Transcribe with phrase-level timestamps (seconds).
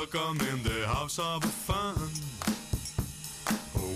[0.00, 1.94] Welcome in the house of fun.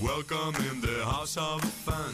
[0.02, 2.12] Welcome in the house of fun.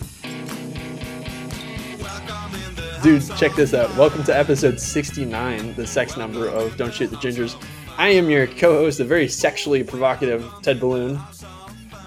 [1.98, 3.92] Welcome Dude, check this out.
[3.96, 7.60] Welcome to episode 69, the sex number of Don't Shoot the Gingers.
[7.98, 11.20] I am your co host, the very sexually provocative Ted Balloon.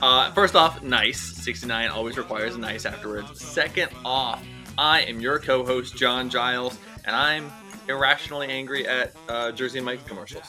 [0.02, 1.20] Uh, first off, nice.
[1.20, 3.44] 69 always requires a nice afterwards.
[3.44, 4.42] Second off,
[4.78, 7.52] I am your co host, John Giles, and I'm
[7.90, 10.46] irrationally angry at uh, Jersey Mike's commercials.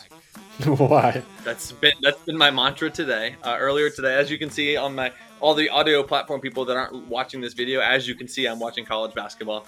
[0.65, 1.21] Why?
[1.43, 3.35] That's been that's been my mantra today.
[3.43, 6.77] Uh, earlier today, as you can see on my all the audio platform people that
[6.77, 9.67] aren't watching this video, as you can see, I'm watching college basketball,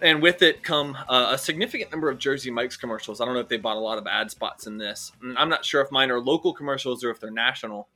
[0.00, 3.20] and with it come uh, a significant number of Jersey Mike's commercials.
[3.20, 5.10] I don't know if they bought a lot of ad spots in this.
[5.24, 7.88] Mm, I'm not sure if mine are local commercials or if they're national,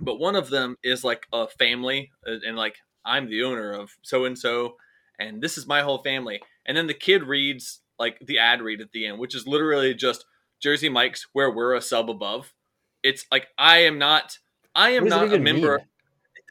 [0.00, 3.90] but one of them is like a family, uh, and like I'm the owner of
[4.00, 4.76] so and so,
[5.18, 8.80] and this is my whole family, and then the kid reads like the ad read
[8.80, 10.24] at the end, which is literally just
[10.60, 12.52] Jersey Mike's where we're a sub above.
[13.02, 14.38] It's like I am not
[14.74, 15.78] I am What does it not a member.
[15.78, 15.86] mean?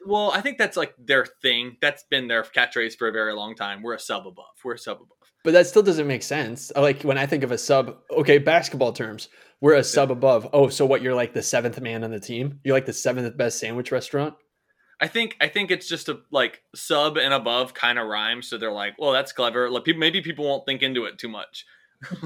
[0.06, 1.76] Well, I think that's like their thing.
[1.80, 3.82] That's been their catchphrase for a very long time.
[3.82, 4.46] We're a sub above.
[4.64, 5.16] We're a sub above.
[5.44, 6.70] But that still doesn't make sense.
[6.74, 9.28] Like when I think of a sub, okay, basketball terms,
[9.60, 10.48] we're a sub above.
[10.52, 11.02] Oh, so what?
[11.02, 12.60] You're like the seventh man on the team?
[12.64, 14.34] You're like the seventh best sandwich restaurant?
[15.00, 18.42] I think I think it's just a like sub and above kind of rhyme.
[18.42, 19.70] So they're like, well, that's clever.
[19.70, 21.64] Like people, maybe people won't think into it too much.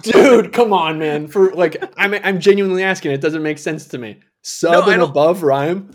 [0.02, 1.26] Dude, come on, man.
[1.26, 3.12] For like, I'm I'm genuinely asking.
[3.12, 4.20] It doesn't make sense to me.
[4.42, 5.90] Sub I and above rhyme.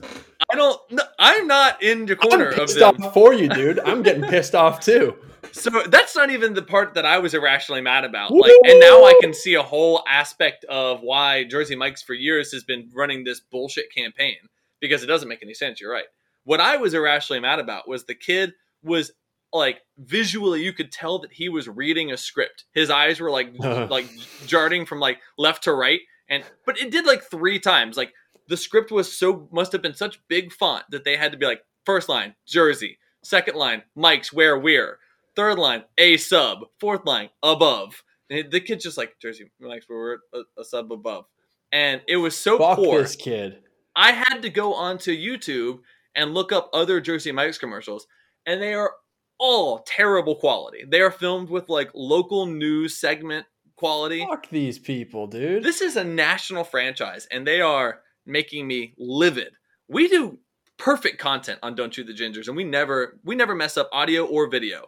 [0.52, 0.80] I don't.
[0.92, 3.04] No, I'm not in the corner I'm of pissed them.
[3.04, 3.80] off for you, dude.
[3.80, 5.16] I'm getting pissed off too.
[5.52, 8.32] So that's not even the part that I was irrationally mad about.
[8.32, 12.52] Like, and now I can see a whole aspect of why Jersey Mike's for years
[12.52, 14.36] has been running this bullshit campaign
[14.80, 15.82] because it doesn't make any sense.
[15.82, 16.06] You're right.
[16.44, 19.12] What I was irrationally mad about was the kid was
[19.52, 22.66] like visually you could tell that he was reading a script.
[22.73, 24.08] His eyes were like like
[24.45, 27.97] jarting from like left to right and but it did like 3 times.
[27.97, 28.14] Like
[28.47, 31.45] the script was so must have been such big font that they had to be
[31.45, 34.99] like first line Jersey, second line Mike's where we're,
[35.36, 38.04] third line a sub, fourth line above.
[38.30, 41.26] And the kid's just like Jersey Mike's where we're a, a sub above,
[41.71, 43.02] and it was so Fuck poor.
[43.02, 43.59] this kid.
[43.95, 45.80] I had to go onto YouTube
[46.15, 48.05] and look up other Jersey Mike's commercials,
[48.45, 48.93] and they are
[49.39, 50.83] all terrible quality.
[50.88, 53.45] They are filmed with like local news segment
[53.76, 54.26] quality.
[54.30, 55.64] Fuck these people, dude.
[55.64, 59.54] This is a national franchise, and they are making me livid.
[59.88, 60.38] We do
[60.77, 64.26] perfect content on Don't Shoot the Gingers, and we never we never mess up audio
[64.26, 64.86] or video.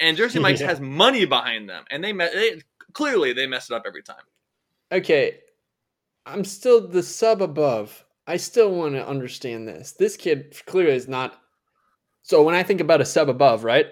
[0.00, 0.68] And Jersey Mike's Yeah.
[0.68, 2.62] has money behind them, and they, me- they
[2.94, 4.24] clearly they mess it up every time.
[4.90, 5.38] okay,
[6.26, 8.04] I'm still the sub above.
[8.26, 9.92] I still want to understand this.
[9.92, 11.40] This kid clearly is not.
[12.30, 13.86] So when I think about a sub above, right?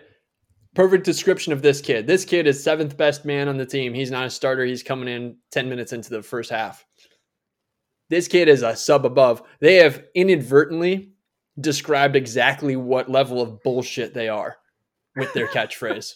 [0.77, 2.07] Perfect description of this kid.
[2.07, 3.93] This kid is seventh best man on the team.
[3.93, 4.65] He's not a starter.
[4.65, 6.87] He's coming in 10 minutes into the first half.
[8.11, 9.43] This kid is a sub above.
[9.61, 11.15] They have inadvertently
[11.59, 14.57] described exactly what level of bullshit they are
[15.17, 16.13] with their catchphrase.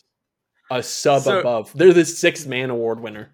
[0.71, 1.73] a sub So- above.
[1.75, 3.33] They're the sixth man award winner.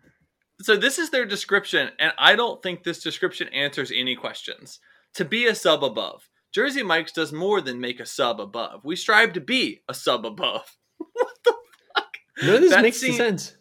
[0.63, 4.81] So this is their description, and I don't think this description answers any questions.
[5.17, 8.81] To be a sub above, Jersey Mike's does more than make a sub above.
[8.85, 10.77] We strive to be a sub above.
[10.97, 11.55] what the
[11.95, 12.17] fuck?
[12.43, 13.55] None of this That makes scene- sense.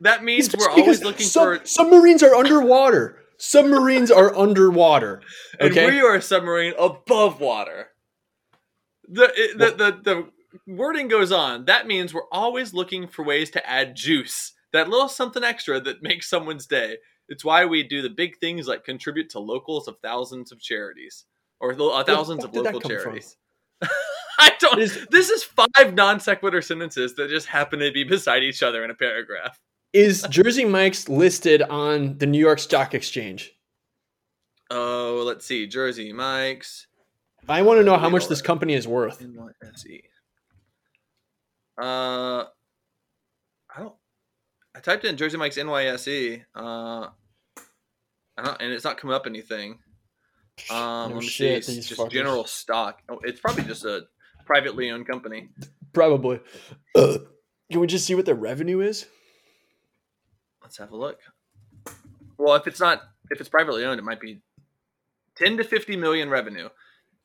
[0.00, 3.18] That means we're always looking sub- for, submarines are underwater.
[3.38, 5.22] Submarines are underwater.
[5.58, 7.88] and we are a submarine above water.
[9.08, 10.30] The, it- the the the
[10.66, 11.64] wording goes on.
[11.66, 16.02] That means we're always looking for ways to add juice, that little something extra that
[16.02, 16.96] makes someone's day.
[17.28, 21.24] It's why we do the big things like contribute to locals of thousands of charities
[21.60, 23.36] or lo- uh, thousands of local charities.
[24.38, 24.78] I don't.
[24.80, 28.84] Is- this is five non sequitur sentences that just happen to be beside each other
[28.84, 29.58] in a paragraph.
[29.92, 33.52] Is Jersey Mike's listed on the New York Stock Exchange?
[34.70, 35.66] Oh, let's see.
[35.66, 36.86] Jersey Mike's
[37.48, 39.20] I want to know how much this company is worth.
[39.20, 40.02] NYSE.
[41.80, 43.94] Uh, I don't.
[44.74, 46.44] I typed in Jersey Mike's NYSE.
[46.54, 47.08] Uh,
[48.36, 49.78] I don't, and it's not coming up anything.
[50.70, 51.78] Um, No let me shit, see.
[51.78, 52.10] It's just fuckers.
[52.12, 53.00] general stock.
[53.08, 54.06] Oh, it's probably just a
[54.46, 55.48] privately owned company.
[55.92, 56.40] Probably.
[56.94, 57.18] Uh,
[57.70, 59.06] can we just see what their revenue is?
[60.62, 61.18] Let's have a look.
[62.38, 64.40] Well, if it's not, if it's privately owned, it might be
[65.36, 66.68] ten to fifty million revenue.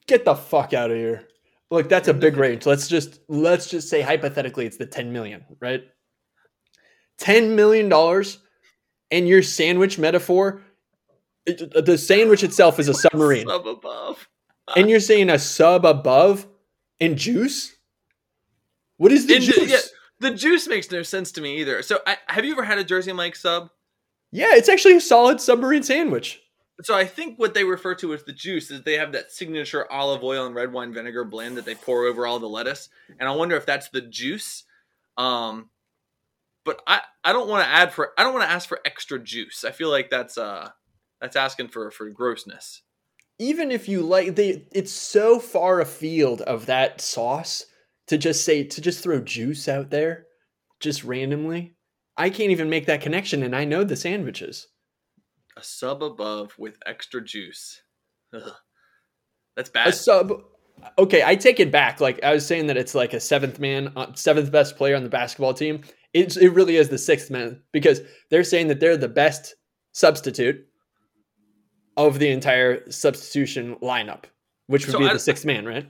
[0.07, 1.27] Get the fuck out of here.
[1.69, 2.65] Look, that's a big range.
[2.65, 5.83] Let's just let's just say hypothetically it's the 10 million, right?
[7.19, 8.39] 10 million dollars
[9.09, 10.61] and your sandwich metaphor
[11.45, 13.47] it- the sandwich itself is a submarine.
[13.47, 14.27] Sub above.
[14.75, 16.47] And you're saying a sub above
[16.99, 17.75] and juice?
[18.97, 19.69] What is the And, juice?
[19.71, 19.79] yeah,
[20.29, 21.81] the juice makes no sense to me either.
[21.81, 23.69] So, I, have you ever had a Jersey Mike sub?
[24.31, 26.39] Yeah, it's actually a solid submarine sandwich.
[26.83, 29.91] So I think what they refer to as the juice is they have that signature
[29.91, 32.89] olive oil and red wine vinegar blend that they pour over all the lettuce,
[33.19, 34.63] and I wonder if that's the juice.
[35.17, 35.69] Um,
[36.63, 39.19] but I I don't want to add for I don't want to ask for extra
[39.19, 39.63] juice.
[39.63, 40.69] I feel like that's uh
[41.21, 42.81] that's asking for for grossness.
[43.39, 47.65] even if you like they it's so far afield of that sauce
[48.07, 50.25] to just say to just throw juice out there
[50.79, 51.75] just randomly
[52.17, 54.67] i can't even make that connection and i know the sandwiches
[55.57, 57.81] A sub above with extra juice.
[58.33, 58.53] Ugh.
[59.55, 59.87] That's bad.
[59.87, 60.31] a sub
[60.97, 63.91] okay i take it back like i was saying that it's like a seventh man
[63.95, 65.81] uh, seventh best player on the basketball team
[66.13, 69.55] it's, it really is the sixth man because they're saying that they're the best
[69.93, 70.65] substitute
[72.07, 74.23] of the entire substitution lineup
[74.67, 75.89] which would So be I- the sixth man right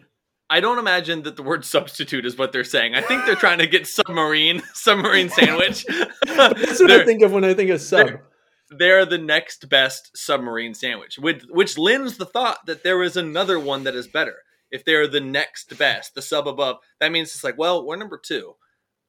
[0.50, 2.94] I don't imagine that the word substitute is what they're saying.
[2.94, 5.86] I think they're trying to get submarine submarine sandwich.
[6.26, 8.08] That's what I think of when I think of sub.
[8.08, 8.24] they're-
[8.70, 13.60] they're the next best submarine sandwich, which, which lends the thought that there is another
[13.62, 14.36] one that is better.
[14.72, 18.18] If they're the next best, the sub above, that means it's like, well, we're number
[18.18, 18.56] two,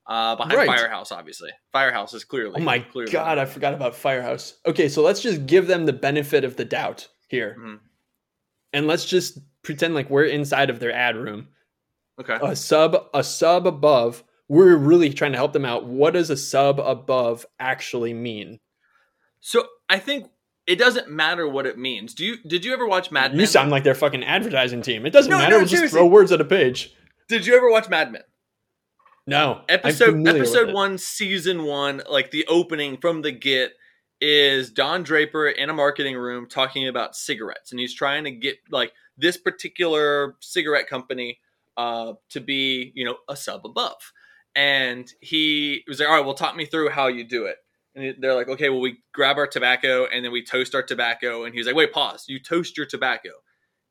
[0.06, 0.66] uh, behind Right.
[0.66, 1.50] Firehouse, obviously.
[1.72, 2.60] Firehouse is clearly.
[2.60, 4.54] Oh my clearly god, I forgot about Firehouse.
[4.66, 7.56] Okay, so let's just give them the benefit of the doubt here.
[7.58, 7.78] Mhm.
[8.72, 11.48] And let's just pretend like we're inside of their ad room.
[12.20, 12.38] Okay.
[12.42, 14.24] A sub a sub above.
[14.48, 15.84] We're really trying to help them out.
[15.86, 18.60] What does a sub above actually mean?
[19.40, 20.26] So I think
[20.66, 22.14] it doesn't matter what it means.
[22.14, 22.36] Do you?
[22.46, 23.40] Did you ever watch Mad Men?
[23.40, 25.06] You sound like their fucking advertising team.
[25.06, 25.50] It doesn't No, matter.
[25.52, 26.94] no, we'll just throw words at a page.
[27.28, 28.22] Did you ever watch Mad Men?
[29.26, 29.62] No.
[29.68, 33.72] Episode episode one season one like the opening from the get
[34.20, 38.56] is don draper in a marketing room talking about cigarettes and he's trying to get
[38.70, 41.38] like this particular cigarette company
[41.76, 44.12] uh, to be you know a sub above.
[44.56, 47.56] And he was like all right well talk me through how you do it.
[47.94, 51.44] And they're like okay well we grab our tobacco and then we toast our tobacco.
[51.44, 52.24] And he's like wait pause.
[52.26, 53.30] You toast your tobacco.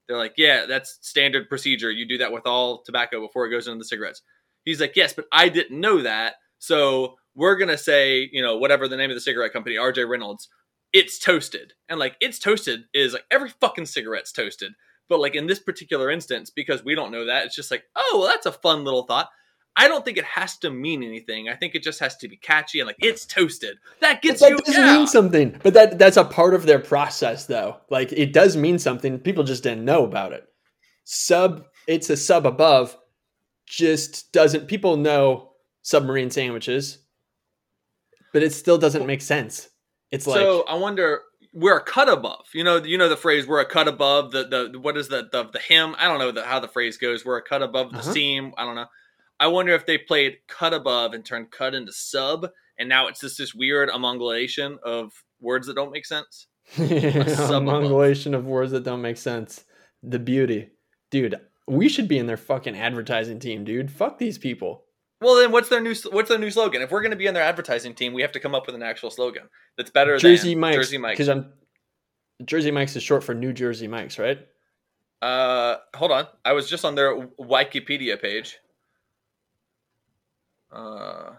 [0.07, 1.89] They're like yeah that's standard procedure.
[1.89, 4.21] You do that with all tobacco before it goes into the cigarettes
[4.65, 6.35] He's like, yes, but I didn't know that.
[6.59, 10.49] So we're gonna say, you know, whatever the name of the cigarette company, RJ Reynolds,
[10.93, 11.73] it's toasted.
[11.89, 14.73] And like it's toasted is like every fucking cigarette's toasted.
[15.09, 18.19] But like in this particular instance, because we don't know that, it's just like, oh
[18.19, 19.29] well, that's a fun little thought.
[19.75, 21.47] I don't think it has to mean anything.
[21.47, 23.77] I think it just has to be catchy and like it's toasted.
[24.01, 24.97] That But gets that you does yeah.
[24.97, 25.59] mean something.
[25.63, 27.77] But that that's a part of their process though.
[27.89, 29.19] Like it does mean something.
[29.19, 30.45] People just didn't know about it.
[31.05, 32.95] Sub it's a sub above
[33.65, 36.99] just doesn't people know submarine sandwiches,
[38.33, 39.69] but it still doesn't make sense.
[40.11, 41.21] It's like so I wonder
[41.53, 42.45] we're a cut above.
[42.53, 45.27] You know, you know the phrase "we're a cut above." The the what is the
[45.31, 45.95] the, the hymn?
[45.97, 47.25] I don't know the, how the phrase goes.
[47.25, 48.13] We're a cut above the Uh-huh.
[48.13, 48.53] seam.
[48.57, 48.87] I don't know.
[49.39, 52.47] I wonder if they played cut above and turned cut into sub,
[52.77, 56.47] and now it's just this weird amalgamation of words that don't make sense.
[56.77, 59.65] a sub of words that don't make sense.
[60.03, 60.69] The beauty.
[61.09, 63.91] Dude, we should be in their fucking advertising team, dude.
[63.91, 64.85] Fuck these people.
[65.21, 66.81] Well, then what's their new what's their new slogan?
[66.81, 68.73] If we're going to be in their advertising team, we have to come up with
[68.75, 69.43] an actual slogan
[69.77, 70.77] that's better Jersey than Mike's.
[70.77, 71.17] Jersey Mike's.
[71.17, 71.53] Because I'm
[72.43, 74.39] Jersey Mike's is short for New Jersey Mike's, right?
[75.21, 76.25] Uh, hold on.
[76.43, 78.57] I was just on their Wikipedia page.
[80.71, 81.33] Uh,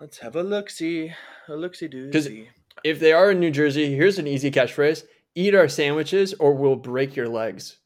[0.00, 0.70] let's have a look.
[0.70, 1.12] See,
[1.48, 1.74] a look.
[1.74, 2.48] See, do 'Cause- see.
[2.84, 6.76] If they are in New Jersey, here's an easy catchphrase: "Eat our sandwiches, or we'll
[6.76, 7.78] break your legs."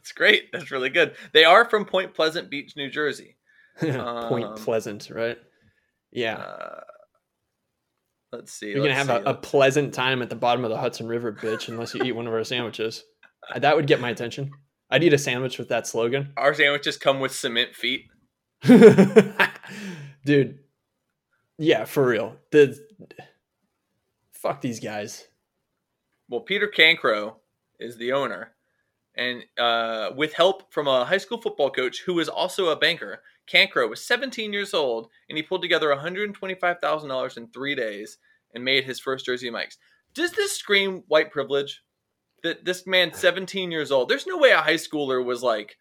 [0.00, 0.50] That's great.
[0.52, 1.14] That's really good.
[1.34, 3.36] They are from Point Pleasant Beach, New Jersey.
[3.80, 3.96] Point
[4.46, 5.36] Um, Pleasant, right?
[6.10, 6.80] Yeah, Uh,
[8.32, 8.70] let's see.
[8.70, 9.12] you're gonna have see.
[9.12, 12.12] a, a pleasant time at the bottom of the Hudson River, bitch, unless you eat
[12.12, 13.04] one of our sandwiches.
[13.54, 14.50] Uh, That would get my attention.
[14.90, 16.32] I'd eat a sandwich with that slogan.
[16.36, 18.06] Our sandwiches come with cement feet.
[20.24, 20.58] Dude.
[21.58, 22.36] Yeah, for real.
[22.50, 22.76] The
[24.32, 25.26] fuck these guys.
[26.28, 27.34] Well, Peter Cancro
[27.78, 28.52] is the owner,
[29.20, 33.22] and uh, with help from a high school football coach who was also a banker,
[33.46, 38.16] Cancro was 17 years old, and he pulled together $125,000 in three days
[38.54, 39.76] and made his first Jersey Mike's.
[40.14, 41.82] Does this scream white privilege?
[42.42, 45.76] That this man, 17 years old, there's no way a high schooler was like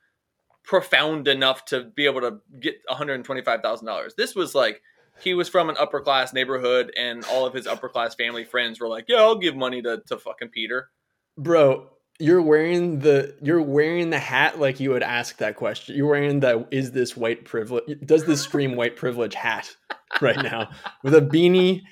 [0.63, 4.15] profound enough to be able to get $125,000.
[4.17, 4.81] This was like
[5.22, 8.81] he was from an upper class neighborhood, and all of his upper class family friends
[8.81, 10.89] were like, "Yeah, I'll give money to to fucking Peter."
[11.38, 11.89] Bro,
[12.20, 15.96] you're wearing the you're wearing the hat like you would ask that question.
[15.96, 19.74] You're wearing the is this white privilege does this scream white privilege hat
[20.22, 20.70] right now
[21.04, 21.84] with a beanie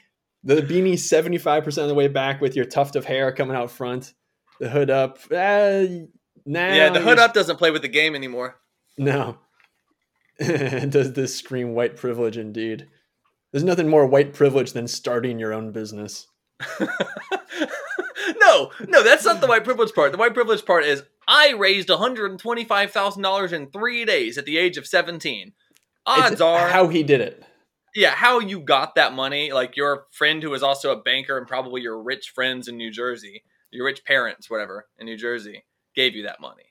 [0.44, 4.14] the beanie 75% of the way back with your tuft of hair coming out front,
[4.60, 5.20] the hood up.
[5.30, 5.86] Uh,
[6.46, 8.56] now yeah, the hood up doesn't play with the game anymore.
[8.98, 9.40] No.
[10.40, 12.88] Does this scream white privilege indeed?
[13.52, 16.28] There's nothing more white privilege than starting your own business.
[18.40, 20.12] no, no, that's not the white privilege part.
[20.12, 24.88] The white privilege part is I raised $125,000 in three days at the age of
[24.88, 25.54] 17.
[26.06, 27.44] Odds It's are, how he did it.
[27.96, 31.48] yeah, how you got that money, like your friend who is also a banker and
[31.48, 36.16] probably your rich friends in New Jersey, your rich parents, whatever, in New Jersey, gave
[36.16, 36.64] you that money.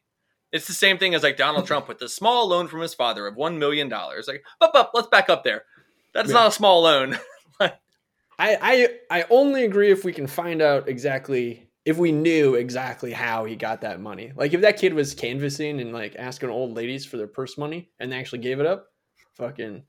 [0.53, 3.27] It's the same thing as like Donald Trump with the small loan from his father
[3.27, 3.89] of $1 million.
[3.91, 5.65] Like, up, up, let's back up there.
[6.15, 6.35] That's Yeah.
[6.35, 7.19] not a small loan.
[8.39, 8.59] I,
[9.11, 13.45] I I only agree if we can find out exactly if we knew exactly how
[13.45, 14.33] he got that money.
[14.37, 17.91] Like if that kid was canvassing and like asking old ladies for their purse money
[18.01, 18.89] and they actually gave it up,
[19.37, 19.85] fucking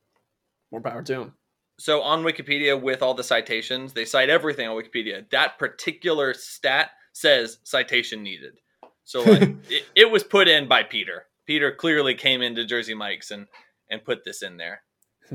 [0.72, 1.34] more power to him.
[1.80, 5.30] So on Wikipedia, with all the citations, they cite everything on Wikipedia.
[5.32, 8.60] That particular stat says citation needed.
[9.04, 11.25] So like, it, it was put in by Peter.
[11.48, 13.48] Peter clearly came into Jersey Mike's and
[13.89, 14.82] and put this in there.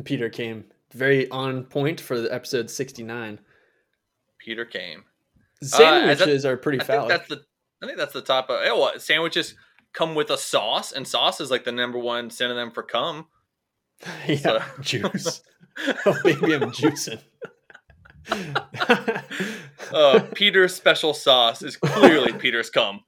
[0.05, 3.41] Peter came very on point for the episode sixty nine.
[4.39, 5.05] Peter came.
[5.63, 7.45] Sandwiches are pretty Uh, I think that's the
[7.83, 9.55] I think that's the top of oh, what, sandwiches
[9.93, 13.27] come with a sauce, and sauce is like the number one synonym for cum.
[14.27, 15.43] yeah, so- juice.
[16.07, 17.21] oh baby, I'm juicing.
[19.93, 23.01] Uh, Peter's special sauce is clearly Peter's cum.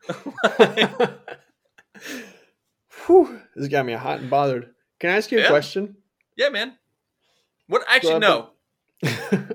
[3.06, 4.70] Whew, this got me hot and bothered.
[5.00, 5.48] Can I ask you a Yeah.
[5.48, 5.96] question?
[6.36, 6.76] Yeah, man.
[7.66, 7.82] What?
[7.88, 8.50] Actually, So no.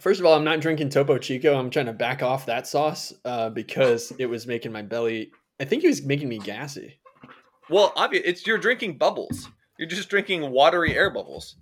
[0.00, 1.58] First of all, I'm not drinking Topo Chico.
[1.58, 5.30] I'm trying to back off that sauce uh, because it was making my belly.
[5.58, 7.00] I think it was making me gassy.
[7.70, 8.24] Well, obvious.
[8.26, 9.48] It's you're drinking bubbles.
[9.78, 11.56] You're just drinking watery air bubbles.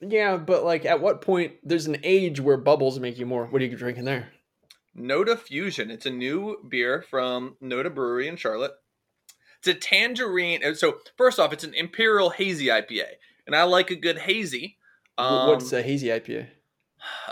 [0.00, 3.46] Yeah, but like, at what point there's an age where bubbles make you more?
[3.46, 4.30] What are you drinking there?
[4.96, 5.90] Noda Fusion.
[5.90, 8.72] It's a new beer from Noda Brewery in Charlotte.
[9.58, 10.74] It's a tangerine.
[10.74, 13.06] So first off, it's an Imperial Hazy IPA,
[13.46, 14.76] and I like a good hazy.
[15.16, 16.48] Um, What's a hazy IPA?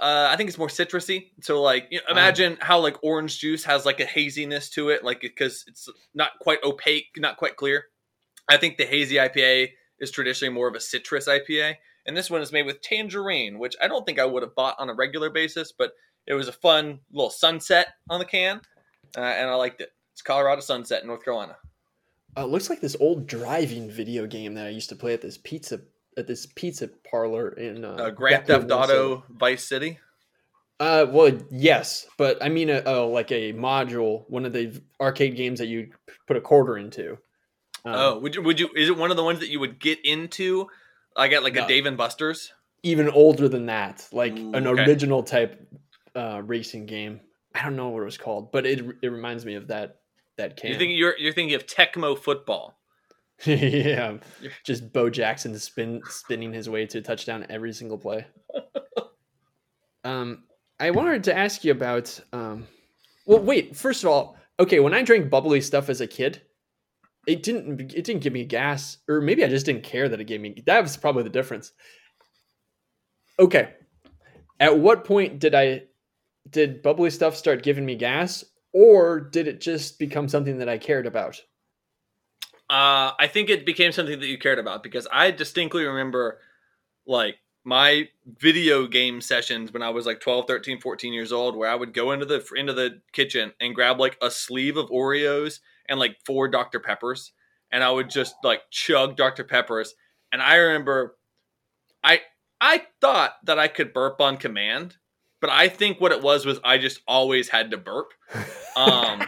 [0.00, 1.30] Uh, I think it's more citrusy.
[1.40, 5.04] So like, you know, imagine how like orange juice has like a haziness to it,
[5.04, 7.87] like because it's not quite opaque, not quite clear.
[8.49, 12.42] I think the hazy IPA is traditionally more of a citrus IPA, and this one
[12.42, 15.30] is made with tangerine, which I don't think I would have bought on a regular
[15.30, 15.92] basis, but
[16.26, 18.61] it was a fun little sunset on the can,
[19.16, 19.90] uh, and I liked it.
[20.12, 21.56] It's Colorado Sunset in North Carolina.
[22.37, 25.23] Uh, it looks like this old driving video game that I used to play at
[25.23, 25.81] this pizza
[26.19, 29.25] at this pizza parlor in uh, Uh, Grand Theft Auto.
[29.31, 29.99] Vice City.
[30.78, 35.35] Uh, well, yes, but I mean, a, oh, like a module, one of the arcade
[35.37, 35.90] games that you
[36.26, 37.12] put a quarter into.
[37.87, 38.43] Um, oh, would you?
[38.43, 38.69] Would you?
[38.76, 40.66] Is it one of the ones that you would get into?
[41.16, 41.64] I got like No.
[41.64, 42.52] a Dave and Buster's.
[42.83, 44.85] even older than that, like Ooh, an okay.
[44.85, 45.66] original type
[46.14, 47.21] uh, racing game.
[47.55, 50.00] I don't know what it was called, but it it reminds me of that
[50.37, 50.73] that can.
[50.73, 52.78] You think you're you're thinking of Tecmo football?
[53.45, 54.16] yeah,
[54.64, 58.26] just Bo Jackson spin spinning his way to a touchdown every single play.
[60.05, 60.45] um,
[60.81, 62.19] I wanted to ask you about.
[62.33, 62.66] Um,
[63.26, 63.76] well, wait.
[63.76, 66.40] First of all, okay, when I drank bubbly stuff as a kid,
[67.26, 70.25] it didn't it didn't give me gas, or maybe I just didn't care that it
[70.25, 70.62] gave me.
[70.66, 71.73] That was probably the difference.
[73.38, 73.75] Okay,
[74.59, 75.85] at what point did I
[76.49, 78.45] did bubbly stuff start giving me gas,
[78.76, 81.40] or did it just become something that I cared about?
[82.68, 86.40] Uh, I think it became something that you cared about because I distinctly remember
[87.06, 91.71] like my video game sessions when I was like 12, 13, 14 years old where
[91.71, 95.61] I would go into the into the kitchen and grab like a sleeve of Oreos
[95.88, 96.78] and like four Dr.
[96.78, 97.33] Peppers
[97.73, 99.45] and I would just like chug Dr.
[99.45, 99.95] Peppers
[100.33, 101.16] and I remember
[102.04, 102.21] I
[102.61, 104.97] I thought that I could burp on command,
[105.47, 108.12] but I think what it was was I just always had to burp.
[108.75, 109.23] Um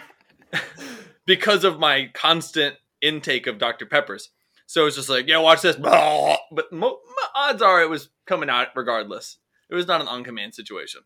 [1.26, 3.87] because of my constant intake of Dr.
[3.87, 4.30] Peppers.
[4.66, 5.76] So it's just like, yeah, watch this.
[6.50, 6.98] But mo-
[7.37, 9.37] odds are it was coming out regardless.
[9.70, 11.02] It was not an on command situation.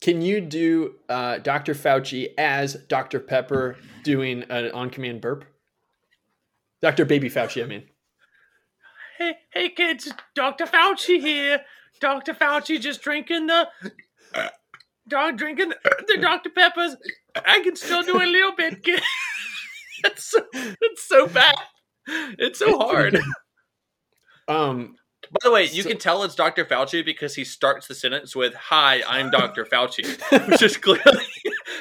[0.00, 1.74] Can you do uh, Dr.
[1.74, 3.20] Fauci as Dr.
[3.20, 5.44] Pepper doing an on command burp?
[6.80, 7.04] Dr.
[7.04, 7.84] Baby Fauci, I mean.
[9.18, 10.64] Hey, hey kids, Dr.
[10.64, 11.60] Fauci here.
[12.00, 12.32] Dr.
[12.34, 13.68] Fauci just drinking the
[15.08, 15.72] dog drinking
[16.06, 16.50] the Dr.
[16.50, 16.96] Peppers.
[17.34, 18.78] I can still do a little bit.
[20.04, 21.54] it's so it's so bad.
[22.38, 23.18] It's so hard.
[24.48, 24.94] Um,
[25.30, 26.64] By the way, you So- can tell it's Dr.
[26.64, 29.64] Fauci because he starts the sentence with "Hi, I'm Dr.
[29.64, 30.04] Fauci,"
[30.50, 31.24] which is clearly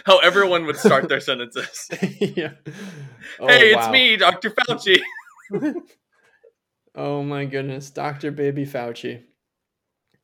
[0.06, 1.90] how everyone would start their sentences.
[2.20, 2.54] yeah.
[3.40, 3.92] Oh, hey, it's wow.
[3.92, 4.50] me, Dr.
[4.52, 5.00] Fauci.
[6.96, 8.32] Oh my goodness, Dr.
[8.32, 9.24] Baby Fauci.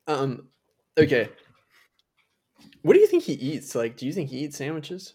[0.06, 0.48] Um,
[0.98, 1.28] okay.
[2.82, 3.74] What do you think he eats?
[3.74, 5.14] Like, do you think he eats sandwiches?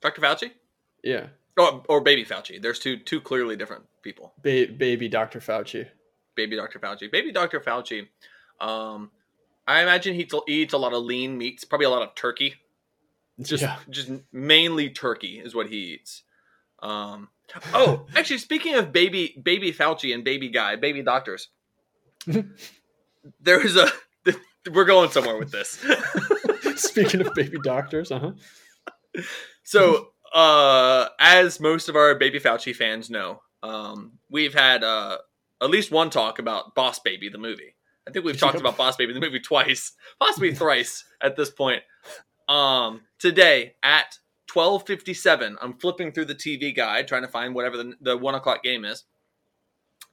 [0.00, 0.20] Dr.
[0.20, 0.50] Fauci?
[1.02, 1.28] Yeah.
[1.58, 2.60] Or, or Baby Fauci.
[2.60, 4.34] There's two two clearly different people.
[4.42, 5.40] Ba- baby Dr.
[5.40, 5.86] Fauci.
[6.34, 6.78] Baby Dr.
[6.78, 7.10] Fauci.
[7.10, 7.60] Baby Dr.
[7.60, 8.08] Fauci.
[8.60, 9.10] Um,
[9.66, 12.54] I imagine he eats, a lot of lean meats, probably a lot of turkey.
[13.40, 13.78] Just Yeah.
[13.90, 16.22] just mainly turkey is what he eats.
[16.82, 17.28] Um,
[17.72, 21.48] oh, actually, speaking of baby baby Fauci and baby guy, baby doctors,
[22.26, 23.88] there is a.
[24.72, 25.78] We're going somewhere with this.
[26.80, 29.22] Speaking of baby doctors, uh huh.
[29.62, 35.18] So, uh, as most of our Baby Fauci fans know, um, we've had uh,
[35.62, 37.74] at least one talk about Boss Baby, the movie.
[38.06, 41.82] I think we've talked about Boss Baby, the movie, twice, possibly thrice at this point.
[42.48, 47.54] Um, today at twelve fifty seven, I'm flipping through the TV guide trying to find
[47.54, 49.04] whatever the, the one o'clock game is,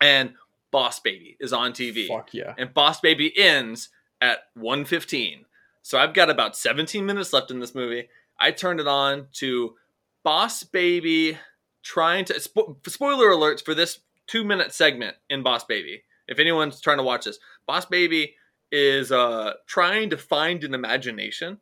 [0.01, 0.33] and
[0.71, 2.55] Boss Baby is on TV Fuck yeah.
[2.57, 3.89] and Boss Baby ends
[4.19, 5.45] at 1:15.
[5.83, 8.07] So I've got about 17 minutes left in this movie.
[8.39, 9.75] I turned it on to
[10.23, 11.37] Boss Baby
[11.83, 13.99] trying to spo- spoiler alerts for this
[14.29, 16.03] 2-minute segment in Boss Baby.
[16.27, 17.37] If anyone's trying to watch this,
[17.67, 18.35] Boss Baby
[18.71, 21.59] is uh trying to find an imagination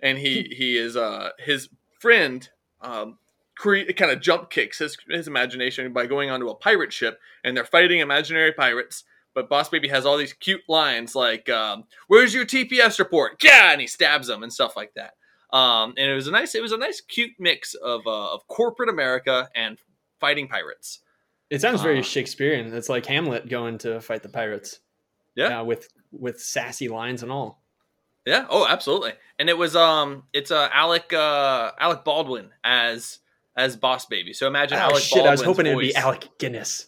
[0.00, 1.68] and he he is uh his
[2.00, 2.48] friend
[2.80, 3.18] um
[3.54, 7.54] cre- kind of jump kicks his his imagination by going onto a pirate ship and
[7.54, 9.04] they're fighting imaginary pirates
[9.34, 13.72] but Boss Baby has all these cute lines like, um, "Where's your TPS report?" Yeah,
[13.72, 15.14] and he stabs them and stuff like that.
[15.56, 18.46] Um, and it was a nice, it was a nice, cute mix of uh, of
[18.48, 19.78] corporate America and
[20.20, 21.00] fighting pirates.
[21.50, 22.72] It sounds very Uh, Shakespearean.
[22.74, 24.80] It's like Hamlet going to fight the pirates.
[25.36, 25.60] Yeah.
[25.60, 27.62] Uh, with with sassy lines and all.
[28.24, 28.46] Yeah.
[28.48, 29.12] Oh, absolutely.
[29.38, 33.18] And it was um, it's uh, Alec uh, Alec Baldwin as
[33.56, 34.32] as Boss Baby.
[34.32, 35.24] So imagine Oh Alec shit!
[35.24, 35.94] I was Baldwin's hoping it'd be.
[35.94, 36.86] Alec Guinness.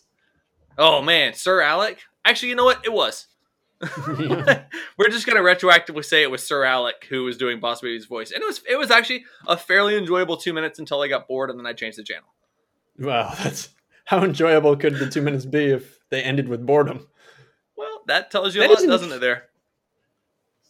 [0.78, 1.98] Oh man, Sir Alec.
[2.26, 2.84] Actually, you know what?
[2.84, 3.28] It was.
[4.98, 8.32] We're just gonna retroactively say it was Sir Alec who was doing Boss Baby's voice,
[8.32, 11.50] and it was it was actually a fairly enjoyable two minutes until I got bored,
[11.50, 12.28] and then I changed the channel.
[12.98, 13.68] Wow, that's
[14.06, 17.06] how enjoyable could the two minutes be if they ended with boredom?
[17.76, 19.20] Well, that tells you a lot, doesn't it?
[19.20, 19.44] There.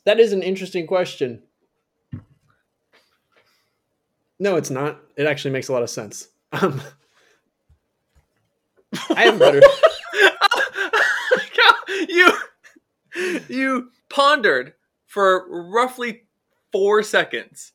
[0.05, 1.43] That is an interesting question.
[4.39, 5.01] No, it's not.
[5.17, 6.29] It actually makes a lot of sense.
[6.53, 6.83] Um,
[9.11, 9.63] I have better.
[12.09, 12.33] you
[13.49, 14.75] you pondered
[15.07, 16.25] for roughly
[16.73, 17.73] four seconds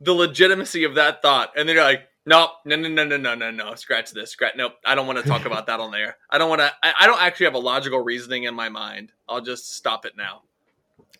[0.00, 3.34] the legitimacy of that thought, and then you're like, "Nope, no, no, no, no, no,
[3.34, 4.54] no, no, scratch this, scratch.
[4.56, 6.16] Nope, I don't want to talk about that on there.
[6.30, 6.72] I don't want to.
[6.82, 9.12] I, I don't actually have a logical reasoning in my mind.
[9.28, 10.42] I'll just stop it now."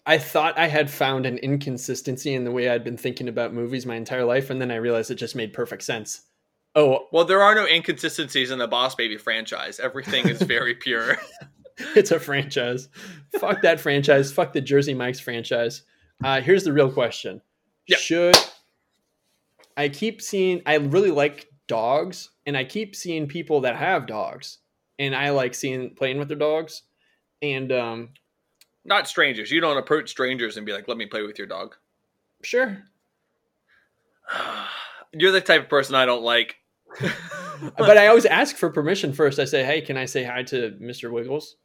[0.06, 3.84] I thought I had found an inconsistency in the way I'd been thinking about movies
[3.84, 6.22] my entire life, and then I realized it just made perfect sense.
[6.74, 9.78] Oh, Well, there are no inconsistencies in the Boss Baby franchise.
[9.78, 11.18] Everything is very pure.
[11.96, 12.88] it's a franchise.
[13.38, 14.32] Fuck that franchise.
[14.32, 15.82] Fuck the Jersey Mike's franchise.
[16.22, 17.40] Uh, here's the real question:
[17.86, 17.96] Yeah.
[17.96, 18.36] Should
[19.76, 20.62] I keep seeing?
[20.66, 24.58] I really like dogs, and I keep seeing people that have dogs,
[24.98, 26.82] and I like seeing playing with their dogs.
[27.42, 28.10] And um,
[28.84, 29.50] Not strangers.
[29.50, 31.76] You don't approach strangers and be like, "Let me play with your dog."
[32.42, 32.84] sure,
[35.12, 36.56] You're the type of person I don't like.
[37.78, 39.38] but I always ask for permission first.
[39.38, 41.56] I say, "Hey, can I say hi to Mister Wiggles?"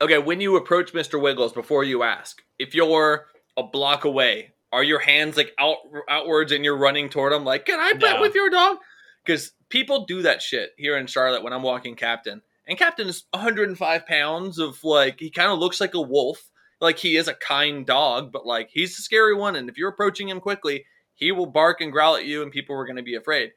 [0.00, 1.20] Okay, when you approach Mr.
[1.20, 6.52] Wiggles before you ask, if you're a block away, are your hands like out outwards
[6.52, 8.20] and you're running toward him like, "Can I pet No.
[8.20, 8.78] with your dog?"
[9.24, 13.24] Because people do that shit here in Charlotte when I'm walking Captain, and Captain is
[13.32, 16.50] 105 pounds of like he kind of looks like a wolf.
[16.80, 19.88] Like he is a kind dog, but like he's a scary one, and if you're
[19.88, 23.02] approaching him quickly, he will bark and growl at you, and people are going to
[23.02, 23.50] be afraid.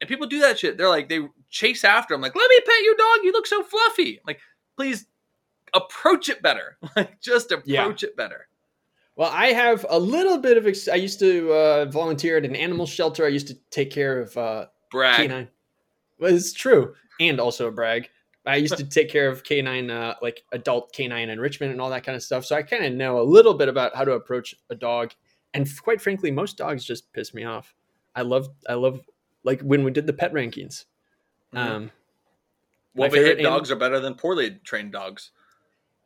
[0.00, 0.76] And people do that shit.
[0.76, 3.20] They're like they chase after him, like, "Let me pet your dog.
[3.22, 4.40] You look so fluffy." Like,
[4.76, 5.06] please
[5.74, 6.76] approach it better.
[6.96, 8.48] Like, just approach it better.
[9.16, 10.66] Well, I have a little bit of.
[10.66, 13.24] Ex- I used to uh, volunteer at an animal shelter.
[13.24, 15.16] I used to take care of uh, Brag.
[15.28, 15.48] canine.
[16.18, 18.08] Well, it's true, and also a brag.
[18.46, 22.04] I used to take care of canine, uh, like adult canine enrichment and all that
[22.04, 22.44] kind of stuff.
[22.44, 25.12] So I kind of know a little bit about how to approach a dog.
[25.54, 27.74] And quite frankly, most dogs just piss me off.
[28.14, 29.00] I love, I love,
[29.44, 30.84] like when we did the pet rankings.
[31.54, 31.58] Mhm.
[31.58, 31.90] Um,
[32.94, 35.30] well my favorite behaved anim- dogs are better than poorly trained dogs.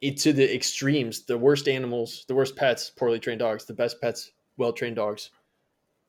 [0.01, 1.23] It, to the extremes.
[1.23, 3.65] The worst animals, the worst pets, poorly trained dogs.
[3.65, 5.31] The best pets, well trained dogs.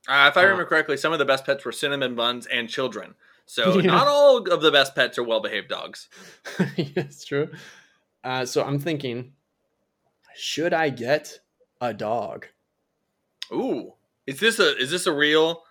[0.08, 3.14] Uh, if I remember correctly, some of the best pets were cinnamon buns and children.
[3.46, 3.92] So Yeah.
[3.92, 6.10] not all of the best pets are well behaved dogs.
[6.78, 7.50] it's true.
[8.24, 9.34] Uh, so I'm thinking,
[10.36, 11.40] should I get
[11.80, 12.48] a dog?
[13.52, 13.94] Ooh,
[14.26, 15.64] is this a is this a real?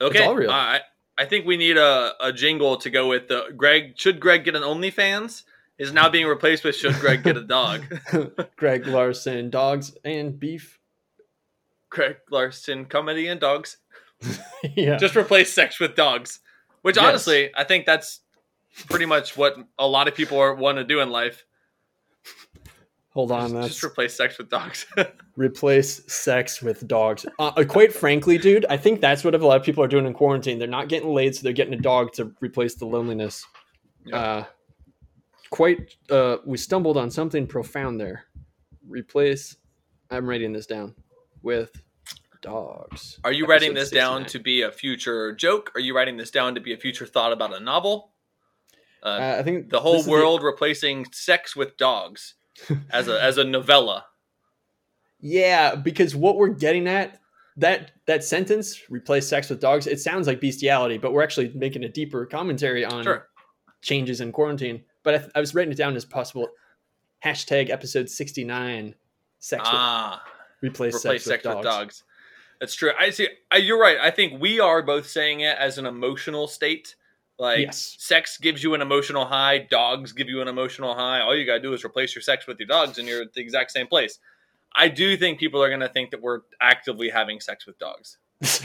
[0.00, 0.50] Okay, all real.
[0.50, 0.80] Uh, I
[1.16, 3.94] I think we need a, a jingle to go with the Greg.
[3.96, 5.44] Should Greg get an OnlyFans?
[5.78, 7.82] Is now being replaced with Should Greg get a dog?
[8.56, 10.78] Greg Larson, dogs and beef.
[11.90, 13.78] Greg Larson, comedy and dogs.
[14.76, 14.96] yeah.
[14.96, 16.40] Just replace sex with dogs.
[16.82, 17.04] Which Yes.
[17.04, 18.20] honestly, I think that's
[18.88, 21.44] pretty much what a lot of people are, want to do in life.
[23.14, 24.86] Hold on, Just, just replace sex with dogs.
[25.36, 27.24] replace sex with dogs.
[27.38, 30.04] Uh, uh, quite frankly, dude, I think that's what a lot of people are doing
[30.04, 30.58] in quarantine.
[30.58, 33.46] They're not getting laid, so they're getting a dog to replace the loneliness.
[34.04, 34.18] Yeah.
[34.18, 34.44] Uh,
[35.54, 38.24] quite, uh, we stumbled on something profound there.
[38.88, 39.56] Replace,
[40.10, 40.96] I'm writing this down,
[41.42, 41.70] with
[42.42, 43.20] dogs.
[43.22, 45.70] Are you writing this down to be a future joke?
[45.76, 48.10] Are you writing this down to be a future thought about a novel?
[49.00, 52.34] Uh, Uh, I think the whole world replacing sex with dogs
[52.90, 54.06] as a as a novella.
[55.20, 57.20] Yeah, because what we're getting at
[57.58, 59.86] that that sentence replace sex with dogs.
[59.86, 63.28] It sounds like bestiality, but we're actually making a deeper commentary on Sure.
[63.82, 64.82] changes in quarantine.
[65.04, 66.48] But I, th- I was writing it down as possible.
[67.24, 68.96] Hashtag episode sixty nine.
[69.38, 70.22] Sex Ah,
[70.62, 71.76] with, replace, replace sex, sex with, with dogs.
[71.76, 72.04] dogs.
[72.60, 72.92] That's true.
[72.98, 73.28] I see.
[73.50, 73.98] I, you're right.
[74.00, 76.96] I think we are both saying it as an emotional state.
[77.38, 77.96] Like Yes.
[77.98, 81.20] sex gives you an emotional high, dogs give you an emotional high.
[81.20, 83.40] All you gotta do is replace your sex with your dogs, and you're at the
[83.40, 84.18] exact same place.
[84.74, 88.18] I do think people are gonna think that we're actively having sex with dogs.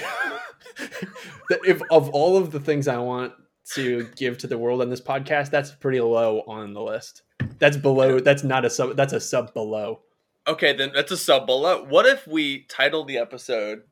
[1.65, 3.33] If of all of the things I want
[3.73, 7.23] to give to the world on this podcast, that's pretty low on the list.
[7.59, 8.19] That's below.
[8.19, 8.95] That's not a sub.
[8.95, 10.01] That's a sub below.
[10.47, 11.85] Okay, then that's a sub below.
[11.85, 13.83] What if we titled the episode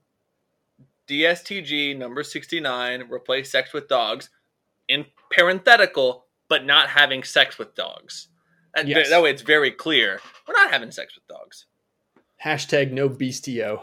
[1.07, 4.29] DSTG number 69, replace sex with dogs,
[4.87, 8.29] in parenthetical, but not having sex with dogs?
[8.85, 9.09] Yes.
[9.09, 10.19] that way it's very clear.
[10.47, 11.65] We're not having sex with dogs.
[12.43, 13.81] Hashtag no bestio.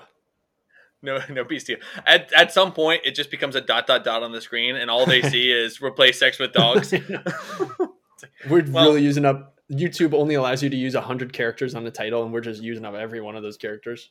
[1.04, 1.76] No, no beastie.
[2.06, 4.90] At, at some point, it just becomes a dot, dot, dot on the screen, and
[4.90, 6.92] all they see is replace sex with dogs.
[8.48, 9.50] we're Well- really using up.
[9.72, 12.84] YouTube only allows you to use hundred characters on the title, and we're just using
[12.84, 14.10] up every one of those characters.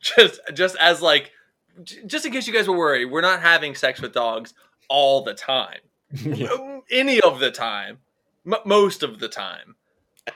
[0.00, 1.32] just, just as like,
[2.06, 4.52] just in case you guys were worried, we're not having sex with dogs
[4.88, 5.78] all the time.
[6.12, 6.78] Yeah.
[6.90, 7.98] Any of the time,
[8.46, 9.76] M- most of the time.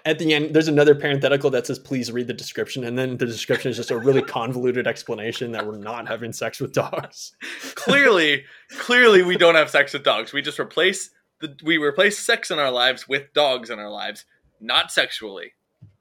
[0.04, 3.26] At the end, there's another parenthetical that says, "Please read the description," and then the
[3.26, 7.32] description is just a really convoluted explanation that we're not having sex with dogs.
[7.74, 8.44] Clearly,
[8.78, 10.32] clearly, we don't have sex with dogs.
[10.32, 14.24] We just replace the we replace sex in our lives with dogs in our lives,
[14.60, 15.54] not sexually.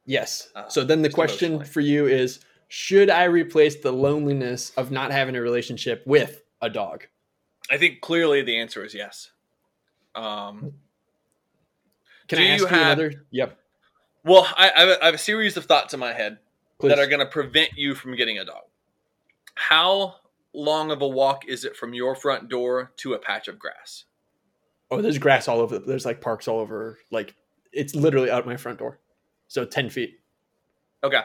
[0.06, 0.50] Yes.
[0.56, 5.12] Uh, so then the question for you is: Should I replace the loneliness of not
[5.12, 7.08] having a relationship with a dog?
[7.72, 9.32] I think clearly the answer is yes.
[10.14, 10.74] Um,
[12.28, 13.26] Can Do I ask you you, have- another?
[13.32, 13.59] Yep.
[14.30, 16.38] Well, I, I have a- I have a series of thoughts in my head
[16.80, 16.90] Please.
[16.90, 18.64] that are going to prevent you from getting a dog.
[19.56, 20.16] How
[20.54, 24.06] long of a walk is it from your front door to a patch of grass?
[24.92, 25.78] oh, there's grass all over.
[25.78, 26.98] There's like parks all over.
[27.12, 27.36] Like
[27.72, 29.00] it's literally out my front door.
[29.48, 30.20] So ten feet.
[31.04, 31.22] Okay.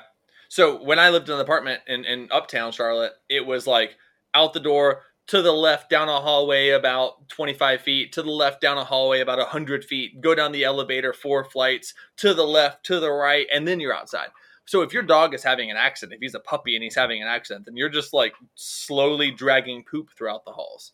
[0.49, 3.97] So when I lived in an apartment in, in uptown Charlotte, it was like
[4.35, 8.61] out the door to the left down a hallway about 25 feet, to the left
[8.61, 12.85] down a hallway about 100 feet, go down the elevator four flights, to the left,
[12.85, 14.29] to the right, and then you're outside.
[14.67, 17.23] So if your dog is having an accident, if he's a puppy and he's having
[17.23, 20.93] an accident, then you're just like slowly dragging poop throughout the halls.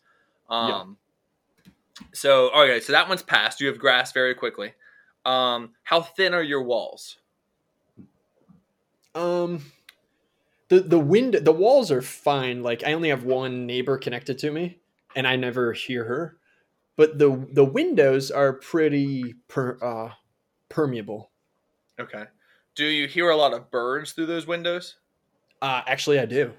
[0.49, 0.97] Um,
[2.13, 3.61] So, okay, so that one's passed.
[3.61, 4.73] You have grass very quickly.
[5.25, 7.17] Um, how thin are your walls?
[9.13, 9.63] Um,
[10.71, 12.63] the the wind the walls are fine.
[12.63, 14.79] Like I only have one neighbor connected to me,
[15.17, 16.37] and I never hear her.
[16.95, 20.13] But the the windows are pretty per, uh,
[20.69, 21.31] permeable.
[21.99, 22.23] Okay.
[22.75, 24.95] Do you hear a lot of birds through those windows?
[25.61, 26.53] Uh, actually, I do.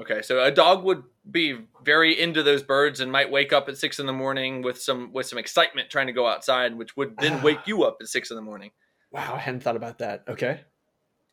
[0.00, 3.76] Okay, so a dog would be very into those birds and might wake up at
[3.76, 7.18] six in the morning with some with some excitement trying to go outside, which would
[7.18, 8.70] then wake you up at six in the morning.
[9.10, 10.24] Wow, I hadn't thought about that.
[10.28, 10.62] Okay.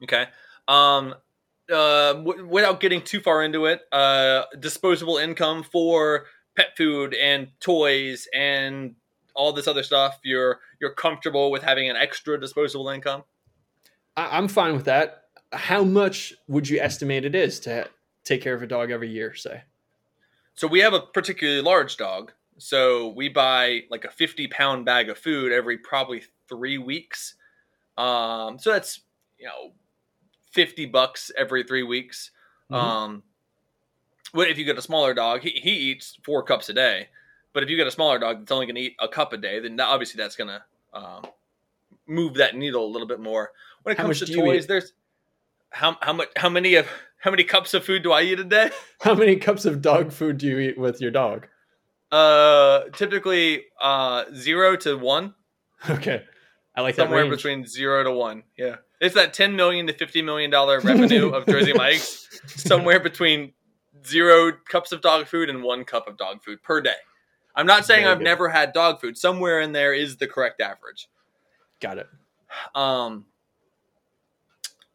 [0.04, 0.26] Okay.
[0.68, 1.16] Um,
[1.72, 7.48] uh, w- without getting too far into it, uh, disposable income for pet food and
[7.60, 8.96] toys and
[9.36, 10.20] all this other stuff.
[10.24, 13.24] You're you're comfortable with having an extra disposable income.
[14.16, 15.24] I, I'm fine with that.
[15.54, 17.90] How much would you estimate it is to
[18.24, 19.34] take care of a dog every year?
[19.34, 19.64] Say.
[20.54, 22.34] So we have a particularly large dog.
[22.58, 27.36] So we buy like a 50 pound bag of food every probably three weeks.
[27.98, 29.02] Um, so that's,
[29.40, 29.74] you know,
[30.52, 32.32] 50 bucks every three weeks.
[32.70, 32.76] Mhm.
[32.76, 33.24] Um,
[34.32, 35.42] what if you get a smaller dog?
[35.42, 37.10] He, he eats four cups a day.
[37.54, 39.38] But if you get a smaller dog that's only going to eat a cup a
[39.38, 41.26] day, then that- obviously that's going to um,
[42.08, 43.52] move that needle a little bit more.
[43.84, 44.94] When it How comes to toys, there's
[45.72, 46.88] how how much how many of
[47.18, 48.72] how many cups of food do I eat a day?
[49.02, 51.48] How many cups of dog food do you eat with your dog?
[52.12, 55.34] Uh, typically, uh, zero to one,
[55.90, 56.24] Okay,
[56.76, 58.44] I like that somewhere between zero to one.
[58.58, 62.30] Yeah, it's that ten million to fifty million dollar revenue of Jersey Mike's.
[62.48, 63.52] Somewhere between
[64.06, 66.96] zero cups of dog food and one cup of dog food per day.
[67.56, 68.24] I'm not saying Very I've good.
[68.24, 69.18] never had dog food.
[69.18, 71.10] Somewhere in there is the correct average.
[71.82, 72.08] Got it.
[72.74, 73.26] Um,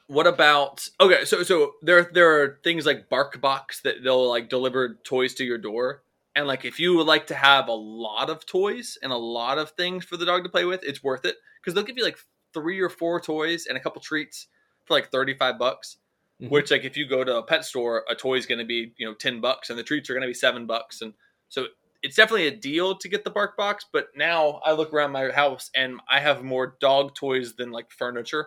[0.08, 1.24] What about okay?
[1.24, 5.58] So so there there are things like BarkBox that they'll like deliver toys to your
[5.58, 6.02] door,
[6.34, 9.58] and like if you would like to have a lot of toys and a lot
[9.58, 12.04] of things for the dog to play with, it's worth it because they'll give you
[12.04, 12.18] like
[12.60, 14.46] three or four toys and a couple treats
[14.86, 15.98] for like thirty five bucks.
[16.42, 16.50] Mhm.
[16.50, 18.92] Which like if you go to a pet store, a toy is going to be
[18.96, 21.12] you know ten bucks, and the treats are going to be seven bucks, and
[21.48, 21.66] so
[22.02, 23.84] it's definitely a deal to get the bark box.
[23.92, 27.90] But now I look around my house and I have more dog toys than like
[27.90, 28.46] furniture.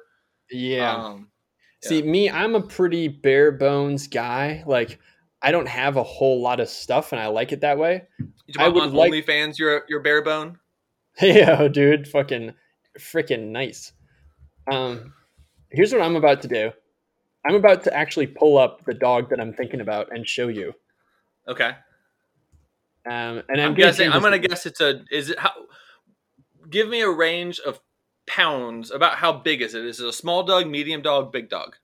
[0.51, 0.95] Yeah.
[0.95, 1.29] Um,
[1.81, 4.63] See, me, I'm a pretty bare bones guy.
[4.67, 4.99] Like,
[5.41, 8.03] I don't have a whole lot of stuff, and I like it that way.
[8.57, 10.59] I would on like- OnlyFans, you're you're bare bone.
[11.21, 12.53] Yeah, dude, fucking
[12.99, 13.91] freaking nice.
[14.67, 15.13] Um,
[15.71, 16.71] here's what I'm about to do.
[17.45, 20.73] I'm about to actually pull up the dog that I'm thinking about and show you.
[21.47, 21.71] Okay,
[23.05, 24.07] Um, and I'm, I'm, guessing.
[24.11, 25.03] I'm gonna gonna guess it's a.
[25.11, 25.51] Is it how?
[26.69, 27.79] Give me a range of
[28.27, 28.91] pounds.
[28.91, 29.83] About how big is it?
[29.85, 31.75] Is it a small dog, medium dog, big dog?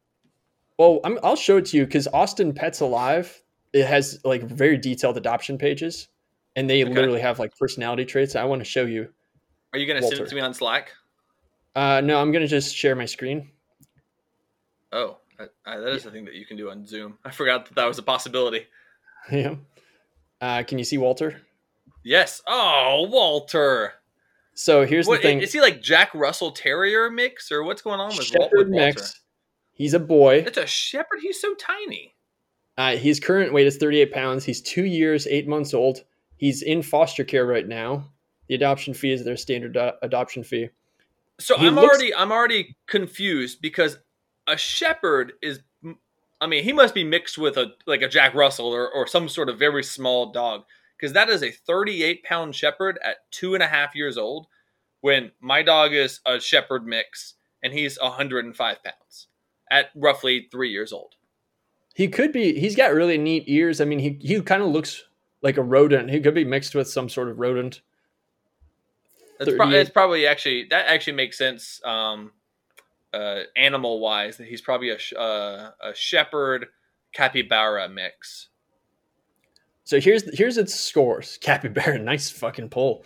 [0.77, 3.41] Well, I'm, I'll show it to you because Austin Pets Alive
[3.73, 6.07] it has like very detailed adoption pages,
[6.55, 6.93] and they Okay.
[6.93, 8.35] literally have like personality traits.
[8.35, 9.09] I want to show you.
[9.73, 10.93] Are you gonna send it to me on Slack?
[11.75, 13.49] Uh, no, I'm gonna just share my screen.
[14.91, 17.17] Oh, I, I, that is a thing that you can do on Zoom.
[17.25, 18.65] I forgot that that was a possibility.
[19.31, 19.55] yeah.
[20.39, 21.41] Uh, can you see Walter?
[22.03, 22.41] Yes.
[22.47, 23.93] Oh, Walter.
[24.53, 25.41] So here's What, the thing.
[25.41, 28.85] is he like Jack Russell Terrier mix or what's going on with, Shepherd with Walter?
[28.87, 29.19] mix.
[29.73, 30.43] He's a boy.
[30.47, 31.19] It's a shepherd.
[31.21, 32.15] He's so tiny.
[32.77, 34.45] Uh, his current weight is 38 pounds.
[34.45, 36.03] He's two years, eight months old.
[36.37, 38.09] He's in foster care right now.
[38.47, 40.69] The adoption fee is their standard uh, adoption fee.
[41.39, 43.97] So He I'm looks- already I'm already confused because
[44.47, 45.59] a shepherd is
[46.41, 49.27] I mean he must be mixed with a like a Jack Russell or, or some
[49.29, 50.63] sort of very small dog
[50.97, 54.47] because that is a 38 pound shepherd at two and a half years old
[55.01, 59.27] when my dog is a shepherd mix and he's 105 pounds
[59.71, 61.15] at roughly three years old.
[61.95, 62.59] He could be.
[62.59, 63.79] He's got really neat ears.
[63.81, 65.03] I mean, he he kind of looks
[65.41, 66.09] like a rodent.
[66.11, 67.81] He could be mixed with some sort of rodent.
[69.39, 69.79] That's, pro- 38.
[69.79, 72.31] it's probably actually that actually makes sense um,
[73.13, 76.67] uh, animal wise that he's probably a sh- uh, a shepherd
[77.13, 78.49] capybara mix.
[79.83, 81.37] So here's here's its scores.
[81.41, 83.05] Capybara, nice fucking pull.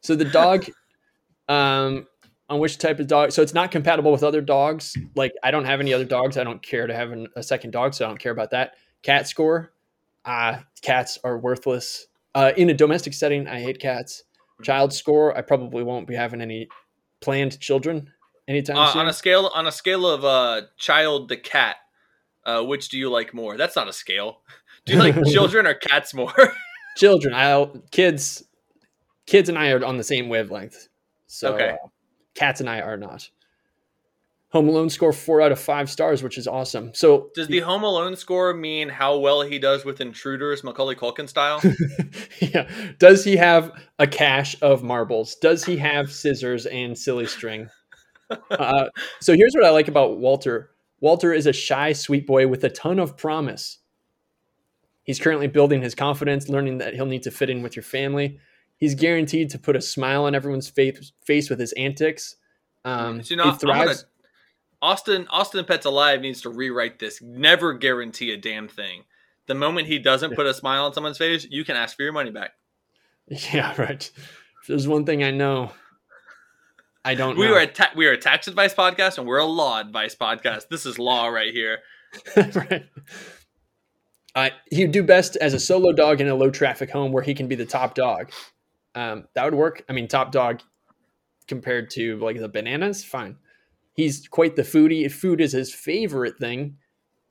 [0.00, 0.66] So the dog,
[1.48, 2.06] um,
[2.48, 3.32] on which type of dog?
[3.32, 4.96] So it's not compatible with other dogs.
[5.14, 6.36] Like I don't have any other dogs.
[6.36, 8.74] I don't care to have an, a second dog, so I don't care about that.
[9.02, 9.72] Cat score,
[10.24, 12.06] uh, cats are worthless.
[12.34, 14.22] Uh, in a domestic setting, I hate cats.
[14.62, 16.68] Child score, I probably won't be having any
[17.20, 18.10] planned children
[18.48, 19.00] anytime Uh, soon.
[19.02, 21.76] on a scale on a scale of uh, child to cat,
[22.44, 23.56] uh, which do you like more?
[23.56, 24.42] That's not a scale.
[24.86, 26.32] Do you like children or cats more?
[26.96, 28.42] children, I'll kids,
[29.26, 30.88] kids and I are on the same wavelength.
[31.26, 31.70] So Okay.
[31.70, 31.88] uh,
[32.34, 33.28] cats and I are not.
[34.52, 36.92] Home Alone score four out of five stars, which is awesome.
[36.92, 41.28] So Does the Home Alone score mean how well he does with intruders, Macaulay Culkin
[41.28, 41.62] style?
[42.40, 45.36] yeah, does he have a cache of marbles?
[45.36, 47.68] Does he have scissors and silly string?
[48.50, 48.86] uh,
[49.20, 50.70] so here's what I like about Walter.
[51.00, 53.78] Walter is a shy, sweet boy with a ton of promise.
[55.04, 58.38] He's currently building his confidence, learning that he'll need to fit in with your family.
[58.76, 62.36] He's guaranteed to put a smile on everyone's face, face with his antics.
[62.84, 64.06] Um, you know, he thrives.
[64.82, 67.20] Austin Austin Pets Alive needs to rewrite this.
[67.20, 69.04] Never guarantee a damn thing.
[69.46, 72.12] The moment he doesn't put a smile on someone's face, you can ask for your
[72.12, 72.52] money back.
[73.52, 74.10] Yeah, right.
[74.62, 75.70] If there's one thing I know,
[77.04, 77.54] I don't We know.
[77.54, 80.68] are a ta- we are a tax advice podcast and we're a law advice podcast.
[80.68, 81.78] This is law right here.
[82.36, 82.86] right.
[84.34, 87.34] Uh, he'd do best as a solo dog in a low traffic home where he
[87.34, 88.30] can be the top dog.
[88.94, 89.84] Um, that would work.
[89.88, 90.60] I mean, top dog
[91.48, 93.36] compared to like the bananas, fine.
[93.92, 95.10] He's quite the foodie.
[95.10, 96.76] Food is his favorite thing.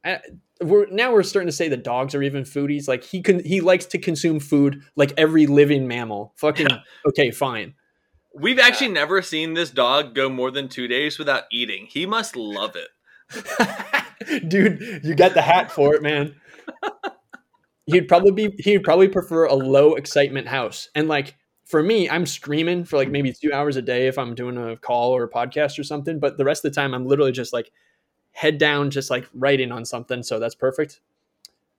[0.03, 0.17] Uh,
[0.61, 2.87] we're now we're starting to say the dogs are even foodies.
[2.87, 6.33] Like he can, he likes to consume food like every living mammal.
[6.37, 6.67] Fucking
[7.07, 7.75] okay, fine.
[8.35, 11.87] We've actually never seen this dog go more than two days without eating.
[11.89, 12.89] He must love it.
[14.47, 16.35] Dude, you got the hat for it, man.
[17.85, 20.89] He'd probably be he'd probably prefer a low excitement house.
[20.93, 21.35] And like
[21.69, 24.75] for me, I'm screaming for like maybe two hours a day if I'm doing a
[24.75, 26.19] call or a podcast or something.
[26.19, 27.71] But the rest of the time I'm literally just like
[28.31, 30.23] head down, just like writing on something.
[30.23, 30.99] So that's perfect.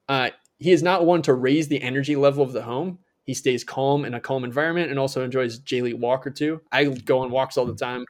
[0.09, 2.99] Uh he is not one to raise the energy level of the home.
[3.25, 6.61] He stays calm in a calm environment and also enjoys daily walk or two.
[6.71, 8.05] I go on walks all the time.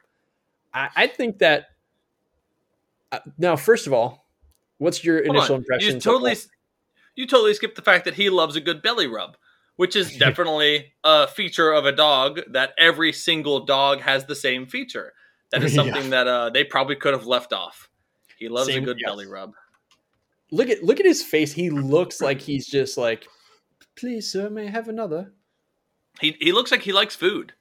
[0.73, 1.69] I, I think that
[3.11, 4.25] uh, now, first of all,
[4.77, 5.61] what's your Hold initial on.
[5.61, 6.05] impressions?
[6.05, 6.35] You totally,
[7.15, 9.37] you totally skipped the fact that he loves a good belly rub,
[9.81, 14.67] which is definitely a feature of a dog that every single dog has the same
[14.67, 15.13] feature.
[15.51, 15.83] That is Yeah.
[15.83, 17.89] something that uh, they probably could have left off.
[18.37, 19.09] He loves Same- a good yes.
[19.09, 19.53] belly rub.
[20.51, 21.51] Look at look at his face.
[21.53, 23.25] He looks like he's just like,
[23.95, 25.33] please, sir, may I have another?
[26.19, 27.53] He he looks like he likes food.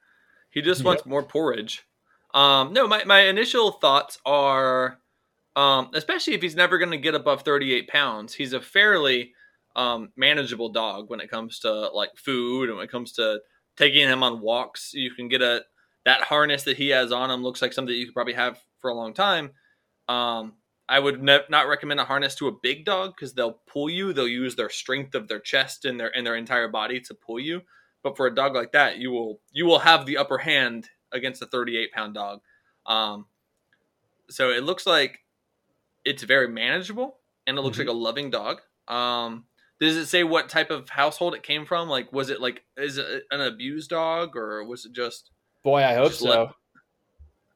[0.50, 0.86] He just Yep.
[0.86, 1.86] wants more porridge.
[2.34, 4.98] Um, no, my, my initial thoughts are,
[5.56, 9.32] um, especially if he's never going to get above 38 pounds, he's a fairly
[9.76, 13.40] um, manageable dog when it comes to like food and when it comes to
[13.76, 14.92] taking him on walks.
[14.94, 15.64] You can get a
[16.04, 18.58] that harness that he has on him looks like something that you could probably have
[18.80, 19.50] for a long time.
[20.08, 20.54] Um,
[20.88, 24.12] I would ne- not recommend a harness to a big dog because they'll pull you.
[24.12, 27.38] They'll use their strength of their chest and their and their entire body to pull
[27.38, 27.62] you.
[28.02, 31.42] But for a dog like that, you will you will have the upper hand against
[31.42, 32.40] a 38 pound dog.
[32.86, 33.26] Um,
[34.30, 35.20] so it looks like
[36.04, 37.80] it's very manageable and it looks Mhm.
[37.80, 38.62] like a loving dog.
[38.88, 39.44] Um,
[39.80, 41.88] does it say what type of household it came from?
[41.88, 45.30] Like, was it like is it an abused dog or was it just?
[45.64, 46.28] Boy, I hope so.
[46.28, 46.48] let-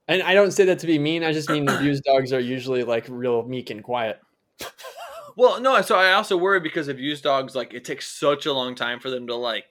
[0.09, 1.23] And I don't say that to be mean.
[1.25, 4.21] I just mean abused dogs are usually like real meek and quiet.
[5.37, 5.83] Well, no.
[5.83, 9.11] So I also worry because abused dogs, like it takes such a long time for
[9.11, 9.65] them to like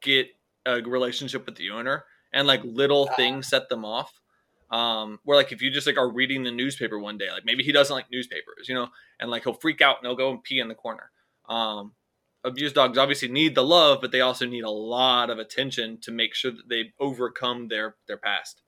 [0.00, 0.26] get
[0.66, 3.14] a relationship with the owner, and like little Ah.
[3.14, 4.12] things set them off.
[4.72, 7.62] Um, where like if you just like are reading the newspaper one day, like maybe
[7.62, 8.88] he doesn't like newspapers, you know,
[9.20, 11.10] and like he'll freak out and he'll go and pee in the corner.
[11.52, 11.92] Um,
[12.44, 16.10] abused dogs obviously need the love, but they also need a lot of attention to
[16.10, 18.62] make sure that they overcome their their past.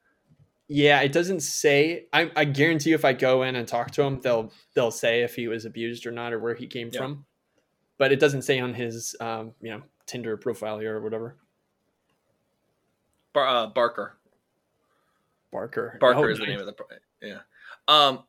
[0.68, 2.06] Yeah, it doesn't say.
[2.12, 5.22] I, I guarantee you, if I go in and talk to him, they'll they'll say
[5.22, 7.00] if he was abused or not or where he came Yeah.
[7.00, 7.26] from.
[7.98, 11.36] But it doesn't say on his um, you know Tinder profile here or whatever.
[13.32, 14.16] Bar- uh, Barker.
[15.52, 15.98] Barker.
[16.00, 16.86] Barker Oh, is the name of the pro-
[17.22, 17.40] yeah.
[17.86, 18.24] Um,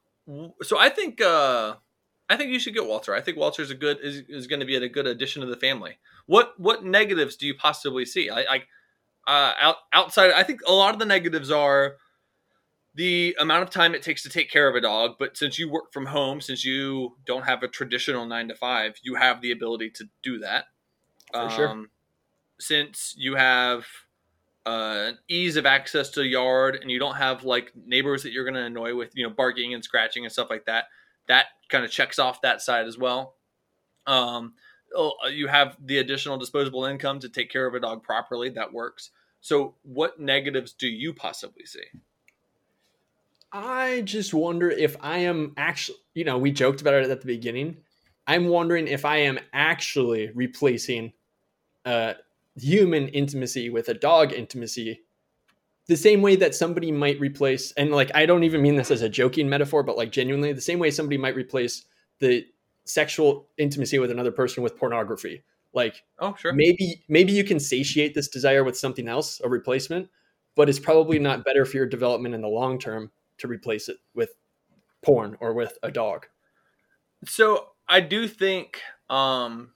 [0.62, 1.76] so I think uh,
[2.30, 3.14] I think you should get Walter.
[3.14, 5.58] I think Walter's a good is, is going to be a good addition to the
[5.58, 5.98] family.
[6.26, 8.30] What what negatives do you possibly see?
[8.30, 8.64] I, I
[9.28, 11.98] uh, out, outside, I think a lot of the negatives are
[12.94, 15.16] the amount of time it takes to take care of a dog.
[15.20, 18.96] But since you work from home, since you don't have a traditional nine to five,
[19.04, 20.66] you have the ability to do that.
[21.34, 21.70] For sure.
[21.70, 21.90] Um,
[22.60, 23.86] Since you have
[24.66, 28.46] uh, ease of access to the yard and you don't have like neighbors that you're
[28.46, 30.86] going to annoy with, you know, barking and scratching and stuff like that,
[31.28, 33.36] that kind of checks off that side as well.
[34.08, 34.54] Um,
[34.96, 38.50] oh, you have the additional disposable income to take care of a dog properly.
[38.50, 39.12] That works.
[39.42, 41.84] So, what negatives do you possibly see?
[43.52, 47.28] I just wonder if I am actually, you know, we joked about it at the
[47.28, 47.78] beginning.
[48.28, 51.14] I'm wondering if I am actually replacing
[51.86, 52.16] uh,
[52.56, 55.05] human intimacy with a dog intimacy
[55.88, 59.02] the same way that somebody might replace, and like, I don't even mean this as
[59.02, 61.86] a joking metaphor, but like genuinely, the same way somebody might replace
[62.20, 62.46] the
[62.86, 65.44] sexual intimacy with another person with pornography.
[65.74, 66.54] Like, Oh, sure.
[66.54, 70.10] maybe maybe you can satiate this desire with something else a replacement
[70.56, 73.98] but it's probably not better for your development in the long term to replace it
[74.14, 74.36] with
[75.04, 76.28] porn or with a dog
[77.26, 79.72] So I do think um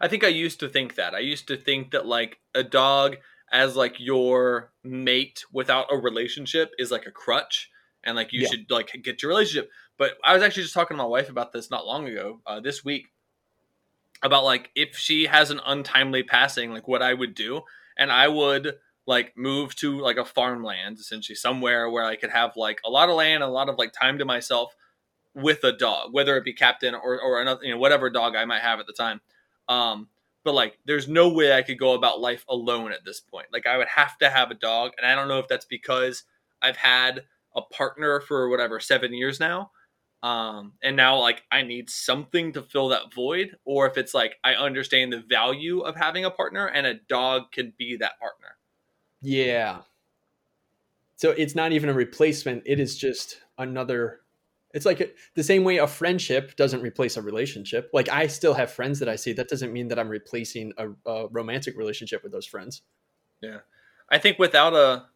[0.00, 1.14] I think I used to think that.
[1.14, 3.18] I used to think that like a dog
[3.52, 7.70] as like your mate without a relationship is like a crutch
[8.04, 8.48] and like you Yeah.
[8.48, 9.70] should like get your relationship.
[9.98, 12.60] But I was actually just talking to my wife about this not long ago, uh,
[12.60, 13.08] this week
[14.22, 17.62] about like if she has an untimely passing, like what I would do.
[17.96, 22.52] And I would like move to like a farmland essentially somewhere where I could have
[22.56, 24.74] like a lot of land, a lot of like time to myself
[25.34, 28.44] with a dog, whether it be captain or, or another, you know, whatever dog I
[28.44, 29.20] might have at the time.
[29.68, 30.08] Um,
[30.44, 33.48] but like, there's no way I could go about life alone at this point.
[33.52, 36.24] Like, I would have to have a dog, and I don't know if that's because
[36.62, 37.24] I've had
[37.54, 39.70] a partner for whatever seven years now,
[40.22, 44.36] um, and now like I need something to fill that void, or if it's like
[44.44, 48.56] I understand the value of having a partner, and a dog can be that partner.
[49.22, 49.82] yeah
[51.16, 54.20] so it's not even a replacement it is just another
[54.72, 57.90] it's like the same way a friendship doesn't replace a relationship.
[57.92, 59.32] Like i still have friends that i see.
[59.32, 62.82] That doesn't mean that i'm replacing a, a romantic relationship with those friends.
[63.40, 63.58] Yeah,
[64.08, 65.06] I think without a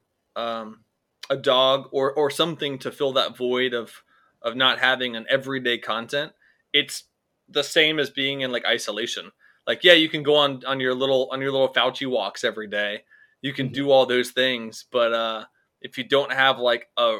[0.40, 0.84] um,
[1.30, 4.02] a dog or or something to fill that void of
[4.42, 6.32] of not having an everyday content,
[6.72, 7.04] it's
[7.48, 9.30] the same as being in like isolation.
[9.66, 12.66] Like yeah, you can go on on your little on your little Fauci walks every
[12.66, 13.04] day.
[13.40, 15.44] You can do all those things, but uh,
[15.80, 17.18] if you don't have like a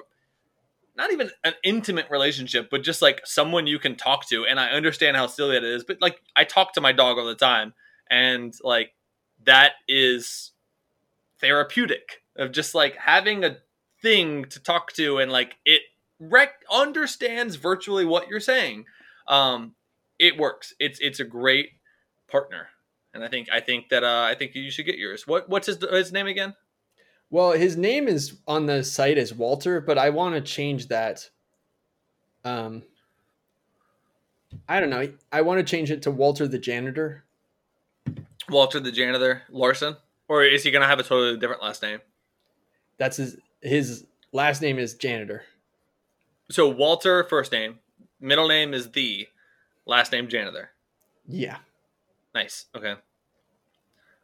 [0.96, 4.70] not even an intimate relationship, but just like someone you can talk to, and I
[4.70, 7.74] understand how silly that is, but like I talk to my dog all the time,
[8.10, 8.92] and like
[9.44, 10.52] that is
[11.40, 13.58] therapeutic of just like having a
[14.02, 15.82] thing to talk to and like it
[16.18, 18.84] rec- understands virtually what you're saying.
[19.28, 19.74] Um
[20.18, 20.74] it works.
[20.78, 21.70] It's it's a great
[22.30, 22.68] partner
[23.12, 25.26] and i think i think that uh i think you should get yours.
[25.26, 26.54] What what's his his name again
[27.34, 31.28] well his name is on the site as walter but i want to change that
[32.44, 32.82] Um,
[34.68, 35.12] I don't know.
[35.32, 37.24] I want to change it to Walter the janitor.
[38.50, 39.96] Walter the janitor Larson,
[40.28, 42.00] or is he gonna have a totally different last name?
[42.98, 45.42] That's his his last name is janitor.
[46.50, 47.78] So Walter first name,
[48.20, 49.26] middle name is the,
[49.86, 50.70] last name janitor.
[51.26, 51.58] Yeah.
[52.34, 52.66] Nice.
[52.76, 52.94] Okay.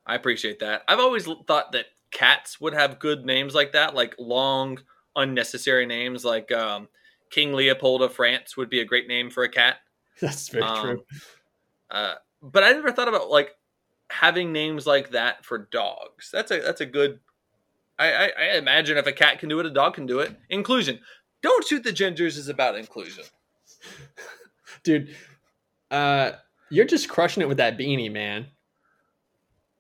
[0.07, 0.83] I appreciate that.
[0.87, 4.79] I've always thought that cats would have good names like that, like long,
[5.17, 6.89] unnecessary names, like um,
[7.31, 9.77] King Leopold of France would be a great name for a cat.
[10.21, 11.05] That's very Um, true.
[11.91, 13.55] Uh, but I never thought about like
[14.11, 16.31] having names like that for dogs.
[16.33, 17.21] That's a that's a good.
[17.99, 20.35] I, I, I imagine if a cat can do it, a dog can do it.
[20.49, 21.01] Inclusion.
[21.43, 23.25] Don't shoot the gingers is about inclusion.
[24.83, 25.15] Dude,
[25.91, 26.33] uh
[26.71, 28.47] you're just crushing it with that beanie, man.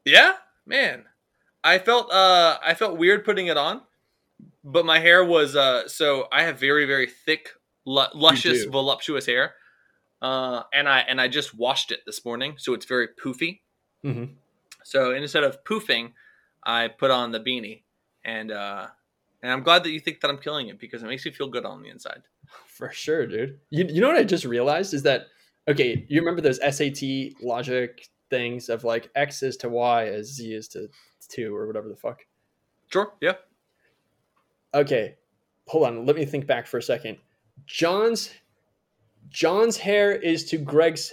[0.04, 0.34] Yeah,
[0.66, 1.04] man.
[1.62, 3.82] I felt uh I felt weird putting it on,
[4.64, 7.50] but my hair was uh so I have very very thick,
[7.84, 9.54] lu- luscious, voluptuous hair.
[10.22, 13.60] Uh and I and I just washed it this morning, so it's very poofy.
[14.04, 14.32] Mm-hmm.
[14.84, 16.12] So instead of poofing,
[16.64, 17.82] I put on the beanie,
[18.24, 18.88] and uh
[19.42, 21.48] and I'm glad that you think that I'm killing it because it makes me feel
[21.48, 22.22] good on the inside.
[22.66, 23.58] For sure, dude.
[23.70, 25.26] You, you know what I just realized is that
[25.68, 30.54] okay, you remember those SAT logic things of like X is to Y as Z
[30.54, 30.88] is to
[31.28, 32.24] two or whatever the fuck.
[32.88, 33.12] Sure.
[33.20, 33.34] Yeah.
[34.72, 35.16] Okay,
[35.66, 36.06] hold on.
[36.06, 37.18] Let me think back for a second.
[37.66, 38.30] John's
[39.28, 41.12] John's hair is to Greg's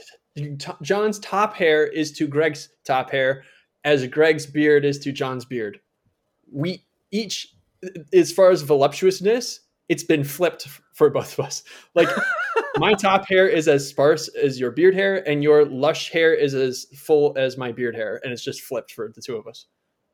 [0.82, 3.44] John's top hair is to Greg's top hair,
[3.84, 5.80] as Greg's beard is to John's beard.
[6.52, 7.54] We each,
[8.14, 11.64] as far as voluptuousness, it's been flipped for both of us.
[11.96, 12.10] Like
[12.78, 16.54] my top hair is as sparse as your beard hair, and your lush hair is
[16.54, 19.66] as full as my beard hair, and it's just flipped for the two of us.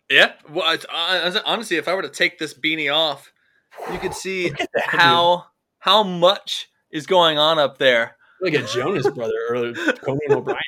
[0.09, 0.33] Yeah.
[0.49, 3.31] Well, it's, uh, honestly, if I were to take this beanie off,
[3.91, 4.83] you could see Look at dude.
[5.01, 5.45] how
[5.79, 8.17] how much is going on up there.
[8.41, 10.59] like a Jonas brother or Conan O'Brien.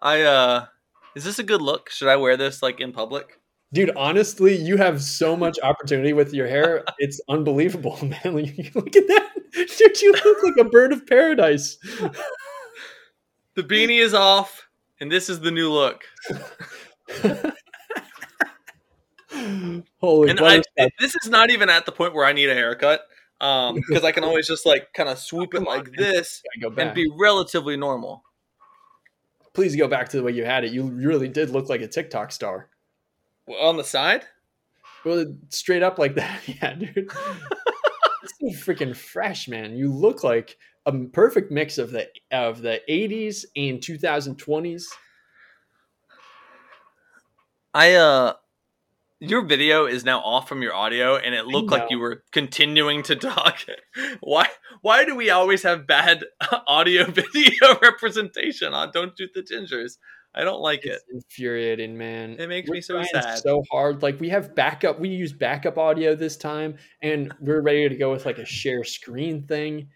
[0.00, 0.66] I uh
[1.16, 1.90] is this a good look?
[1.90, 3.37] Should I wear this like in public?
[3.72, 6.84] Dude, honestly, you have so much opportunity with your hair.
[6.98, 8.20] It's unbelievable, man.
[8.74, 9.28] Look at that.
[9.52, 11.78] Dude, you look like a bird of paradise.
[13.54, 14.68] The beanie is off
[15.00, 16.04] and this is the new look.
[20.00, 20.62] Holy And I,
[20.98, 23.02] this is not even at the point where I need a haircut.
[23.40, 26.74] Um because I can always just like kind of swoop it like this Gotta go
[26.74, 26.86] back.
[26.86, 28.22] and be relatively normal.
[29.54, 30.72] Please go back to the way you had it.
[30.72, 32.68] You really did look like a TikTok star.
[33.48, 34.24] Well, on the side?
[35.04, 36.40] Well, straight up like that.
[36.46, 37.10] Yeah, dude.
[38.22, 39.74] It's so freaking fresh, man.
[39.74, 44.84] You look like a perfect mix of the of the 80s and 2020s.
[47.74, 48.34] I uh
[49.20, 53.02] your video is now off from your audio and it looked like you were continuing
[53.04, 53.58] to talk.
[54.20, 54.48] why
[54.80, 56.24] why do we always have bad
[56.66, 59.96] audio video representation on Don't Shoot the Gingers?
[60.34, 60.92] I don't like it.
[60.92, 62.36] It's infuriating, man.
[62.38, 63.38] It makes We're me so sad.
[63.38, 64.02] So hard.
[64.02, 65.00] Like we have backup.
[65.00, 68.84] We use backup audio this time, and we're ready to go with like a share
[68.84, 69.88] screen thing.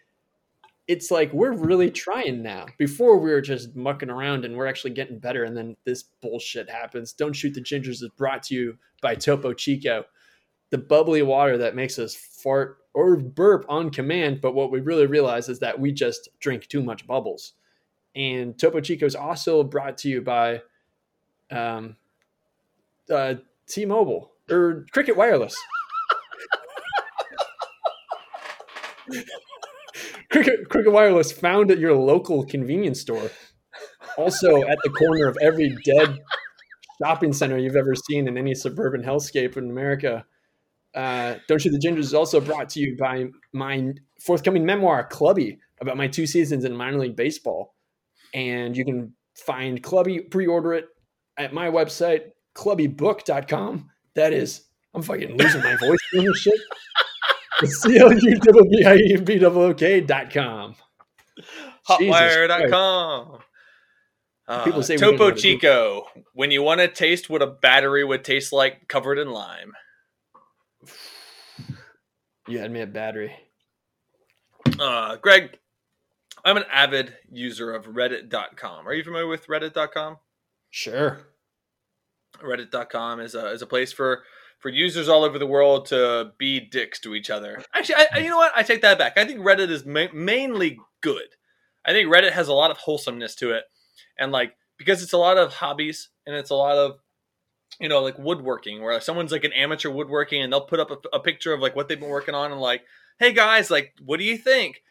[0.88, 2.66] It's like we're really trying now.
[2.78, 5.44] Before we were just mucking around, and we're actually getting better.
[5.44, 7.12] And then this bullshit happens.
[7.12, 10.04] Don't shoot the gingers is brought to you by Topo Chico,
[10.70, 14.40] the bubbly water that makes us fart or burp on command.
[14.40, 17.52] But what we really realize is that we just drink too much bubbles.
[18.14, 20.62] And Topo Chico is also brought to you by
[21.50, 21.96] um,
[23.10, 23.34] uh,
[23.68, 25.54] T-Mobile or Cricket Wireless.
[30.30, 33.30] Cricket Cricket Wireless found at your local convenience store.
[34.16, 36.18] Also at the corner of every dead
[37.02, 40.24] shopping center you've ever seen in any suburban hellscape in America.
[40.94, 45.58] Uh, Don't Shoot the Gingers is also brought to you by my forthcoming memoir, Clubbie,
[45.80, 47.74] about my two seasons in minor league baseball.
[48.34, 50.88] And you can find Clubbie, pre-order it
[51.36, 53.90] at my website, clubbiebook.com.
[54.14, 54.62] That is,
[54.94, 56.60] I'm fucking losing my voice doing this shit.
[57.64, 58.40] C-L-U-B-B-I-E-B-O-O-K
[60.00, 60.74] dot com.
[61.88, 63.38] Hotwire.com.
[64.48, 66.06] Uh, People say we don't know Topo Chico.
[66.34, 69.72] When you want to taste what a battery would taste like covered in lime.
[72.48, 73.32] You had me at battery.
[74.78, 75.58] Uh, Greg,
[76.44, 78.86] I'm an avid user of Reddit.com.
[78.88, 80.16] Are you familiar with Reddit.com?
[80.70, 81.20] Sure.
[82.42, 84.22] Reddit.com is a, is a place for,
[84.58, 87.62] for users all over the world to be dicks to each other.
[87.74, 88.52] Actually, I, I- you know what?
[88.56, 89.16] I take that back.
[89.18, 91.22] I think Reddit is ma- mainly good.
[91.84, 93.64] I think Reddit has a lot of wholesomeness to it,
[94.16, 96.98] and like because it's a lot of hobbies and it's a lot of
[97.80, 101.16] you know, like woodworking, where someone's like an amateur woodworking, and they'll put up a,
[101.16, 102.82] a picture of like what they've been working on, and like,
[103.18, 104.82] hey guys, like, what do you think?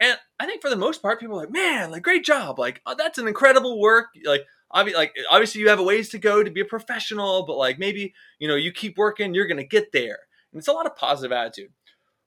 [0.00, 2.80] And I think for the most part, people are like, man, like, great job, like,
[2.86, 4.42] oh, that's an incredible work, like.
[4.72, 8.14] Like obviously you have a ways to go to be a professional but like maybe
[8.38, 10.20] you know you keep working you're gonna get there
[10.52, 11.72] and it's a lot of positive attitude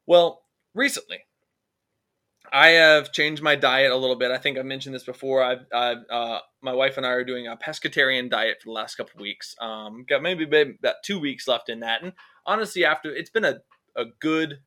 [0.07, 0.41] well
[0.76, 1.19] recently
[2.51, 4.30] I have changed my diet a little bit.
[4.30, 5.43] I think I mentioned this before.
[5.43, 8.95] I've, I've uh, my wife and I are doing a pescatarian diet for the last
[8.95, 9.55] couple weeks.
[9.59, 12.13] Um, got maybe about two weeks left in that, and
[12.45, 13.59] honestly, after it's been a
[13.95, 14.59] a good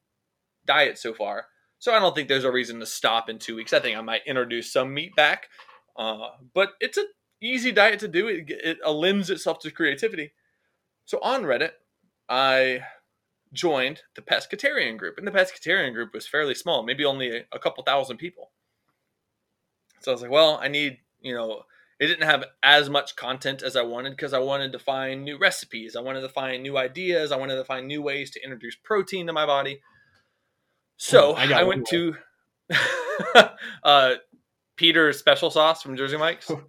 [0.66, 1.46] diet so far.
[1.78, 3.72] So I don't think there's a reason to stop in two weeks.
[3.72, 5.48] I think I might introduce some meat back,
[5.96, 7.06] uh, but it's an
[7.40, 8.28] easy diet to do.
[8.28, 10.32] It, it lends itself to creativity.
[11.04, 11.72] So on Reddit,
[12.28, 12.80] I
[13.52, 17.58] joined the pescatarian group, and the pescatarian group was fairly small, maybe only a, a
[17.58, 18.50] couple thousand people.
[20.00, 21.62] So I was like, well, I need, you know,
[21.98, 25.38] it didn't have as much content as I wanted because I wanted to find new
[25.38, 25.96] recipes.
[25.96, 27.32] I wanted to find new ideas.
[27.32, 29.80] I wanted to find new ways to introduce protein to my body.
[30.96, 32.16] So I I, went to
[33.84, 34.14] uh,
[34.76, 36.50] Peter's special sauce from Jersey Mike's.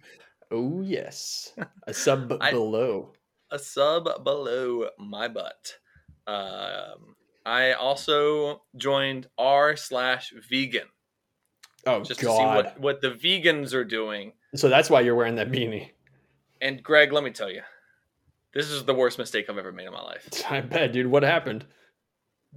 [0.50, 1.52] Oh yes,
[1.86, 3.12] a sub I- below.
[3.50, 5.76] a sub below my butt.
[6.26, 10.86] Um, I also joined r slash vegan
[11.86, 14.32] Oh just to see what, what the vegans are doing.
[14.54, 15.90] So that's why you're wearing that beanie.
[16.60, 17.62] And Greg, let me tell you,
[18.52, 20.28] this is the worst mistake I've ever made in my life.
[20.50, 21.06] I bet, dude.
[21.06, 21.66] What happened?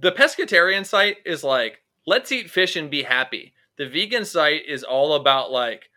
[0.02, 3.54] The pescatarian site is like, let's eat fish and be happy.
[3.78, 5.88] The vegan site is all about like,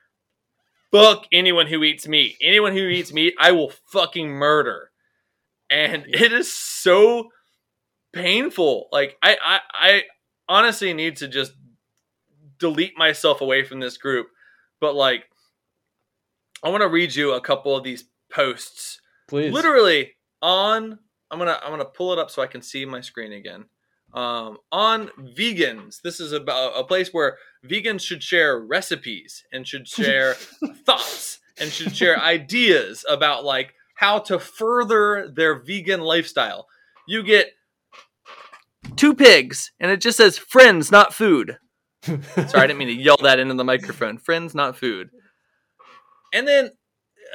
[0.92, 2.38] fuck anyone who eats meat.
[2.42, 4.92] Anyone who eats meat, I will fucking murder.
[5.70, 7.30] And it is so
[8.14, 8.88] painful.
[8.92, 10.04] Like I, I, I
[10.48, 11.54] honestly need to just
[12.60, 14.28] delete myself away from this group.
[14.80, 15.26] But like,
[16.64, 19.54] I want to read you a couple of these posts Please.
[19.54, 21.00] literally on
[21.32, 23.66] i'm gonna i'm gonna pull it up so i can see my screen again
[24.16, 29.88] um, on vegans this is about a place where vegans should share recipes and should
[29.88, 30.34] share
[30.86, 36.68] thoughts and should share ideas about like how to further their vegan lifestyle
[37.08, 37.52] you get
[38.96, 41.58] two pigs and it just says friends not food
[42.06, 42.20] Sorry,
[42.54, 44.20] I didn't mean to yell that into the microphone.
[44.20, 45.10] Friends, not food.
[46.32, 46.70] And then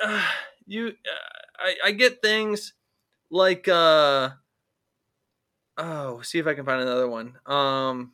[0.04, 0.24] uh,
[0.66, 2.74] you, uh, I, I get things
[3.30, 4.30] like, uh,
[5.80, 7.34] oh, see if I can find another one.
[7.46, 8.12] Um,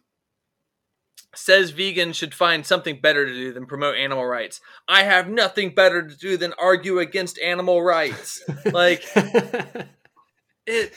[1.34, 4.60] says vegans should find something better to do than promote animal rights.
[4.88, 8.42] I have nothing better to do than argue against animal rights.
[8.72, 9.04] like
[10.66, 10.94] it.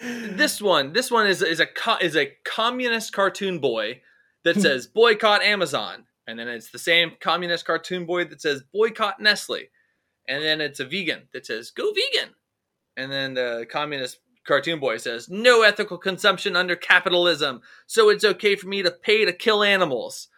[0.00, 1.66] this one this one is is a
[2.02, 3.98] is a communist cartoon boy
[4.44, 9.18] that says boycott amazon and then it's the same communist cartoon boy that says boycott
[9.20, 9.62] nestle
[10.28, 12.34] and then it's a vegan that says go vegan
[12.98, 18.54] and then the communist cartoon boy says no ethical consumption under capitalism so it's okay
[18.54, 20.28] for me to pay to kill animals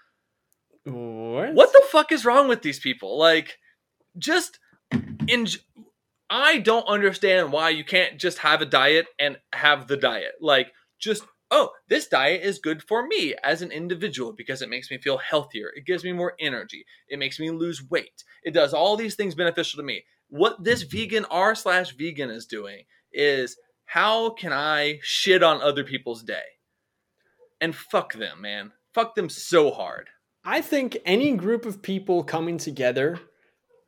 [0.88, 1.54] what?
[1.54, 3.18] what the fuck is wrong with these people?
[3.18, 3.58] Like,
[4.16, 4.58] just
[5.26, 5.46] in.
[6.30, 10.32] I don't understand why you can't just have a diet and have the diet.
[10.40, 14.90] Like, just oh, this diet is good for me as an individual because it makes
[14.90, 15.70] me feel healthier.
[15.74, 16.84] It gives me more energy.
[17.08, 18.24] It makes me lose weight.
[18.42, 20.04] It does all these things beneficial to me.
[20.28, 23.56] What this vegan r slash vegan is doing is
[23.88, 26.42] how can I shit on other people's day?
[27.58, 28.72] And fuck them, man.
[28.92, 30.08] Fuck them so hard.
[30.44, 33.18] I think any group of people coming together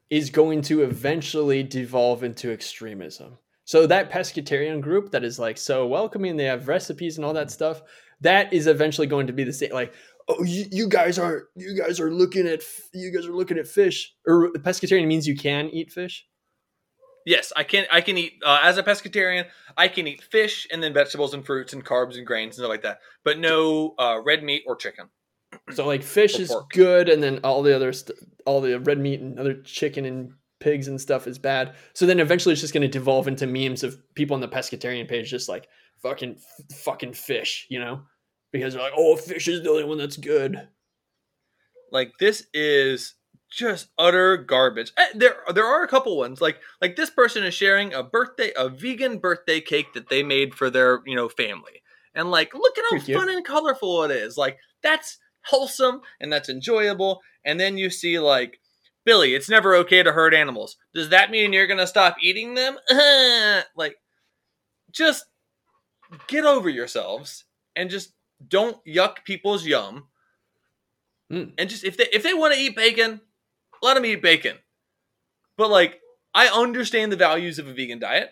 [0.09, 3.37] is going to eventually devolve into extremism.
[3.65, 7.51] So that pescatarian group that is like so welcoming, they have recipes and all that
[7.51, 7.83] stuff.
[8.23, 9.73] That is eventually going to be the same.
[9.73, 9.93] Like,
[10.29, 12.63] oh, you, guys are you guys are looking at
[12.95, 14.15] you guys are looking at fish.
[14.27, 16.27] Or pescatarian means you can eat fish.
[17.27, 17.87] Yes, I can.
[17.93, 19.47] I can eat uh, as a pescatarian.
[19.77, 22.71] I can eat fish and then vegetables and fruits and carbs and grains and stuff
[22.71, 23.01] like that.
[23.25, 25.07] But no uh, red meat or chicken.
[25.73, 26.71] So like fish is pork.
[26.71, 30.33] good, and then all the other st- all the red meat and other chicken and
[30.61, 31.75] pigs and stuff is bad.
[31.95, 35.09] So then eventually it's just going to devolve into memes of people on the pescatarian
[35.09, 35.69] page just like
[36.03, 36.37] fucking
[36.73, 38.03] fucking fish, you know,
[38.53, 40.69] because they're like, oh, fish is the only one that's good.
[41.91, 43.15] Like this is
[43.51, 44.93] just utter garbage.
[44.97, 46.41] Eh, There, there are a couple ones.
[46.41, 50.55] Like, like this person is sharing a birthday, a vegan birthday cake that they made
[50.55, 51.83] for their, you know, family.
[52.15, 53.19] And like, look at how cute.
[53.19, 54.37] fun and colorful it is.
[54.37, 57.21] Like, that's wholesome and that's enjoyable.
[57.45, 58.61] And then you see like,
[59.05, 60.77] Billy, it's never okay to hurt animals.
[60.95, 62.77] Does that mean you're gonna stop eating them?
[63.77, 63.97] like,
[64.91, 65.25] just
[66.27, 67.45] get over yourselves
[67.75, 68.13] and just
[68.47, 70.05] don't yuck people's yum.
[71.33, 71.53] Mm.
[71.59, 73.21] And just if they if they want to eat bacon,
[73.83, 74.57] let them eat bacon.
[75.57, 76.01] But like,
[76.35, 78.31] I understand the values of a vegan diet.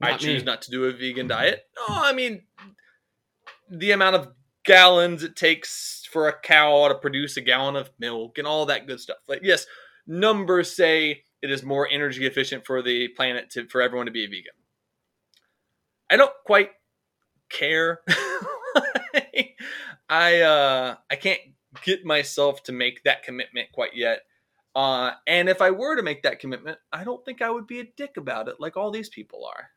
[0.00, 0.46] I choose me.
[0.46, 1.64] not to do a vegan diet.
[1.76, 2.42] No, I mean
[3.70, 4.28] the amount of
[4.64, 8.86] gallons it takes for a cow to produce a gallon of milk and all that
[8.86, 9.18] good stuff.
[9.28, 9.66] Like yes,
[10.06, 14.24] numbers say it is more energy efficient for the planet to for everyone to be
[14.24, 14.52] a vegan.
[16.10, 16.70] I don't quite
[17.48, 18.00] care.
[20.08, 21.40] I uh I can't
[21.84, 24.20] get myself to make that commitment quite yet.
[24.74, 27.80] Uh and if I were to make that commitment, I don't think I would be
[27.80, 29.70] a dick about it like all these people are.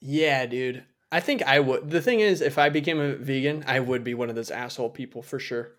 [0.00, 0.84] Yeah, dude.
[1.12, 1.90] I think I would.
[1.90, 4.90] The thing is, if I became a vegan, I would be one of those asshole
[4.90, 5.72] people for sure.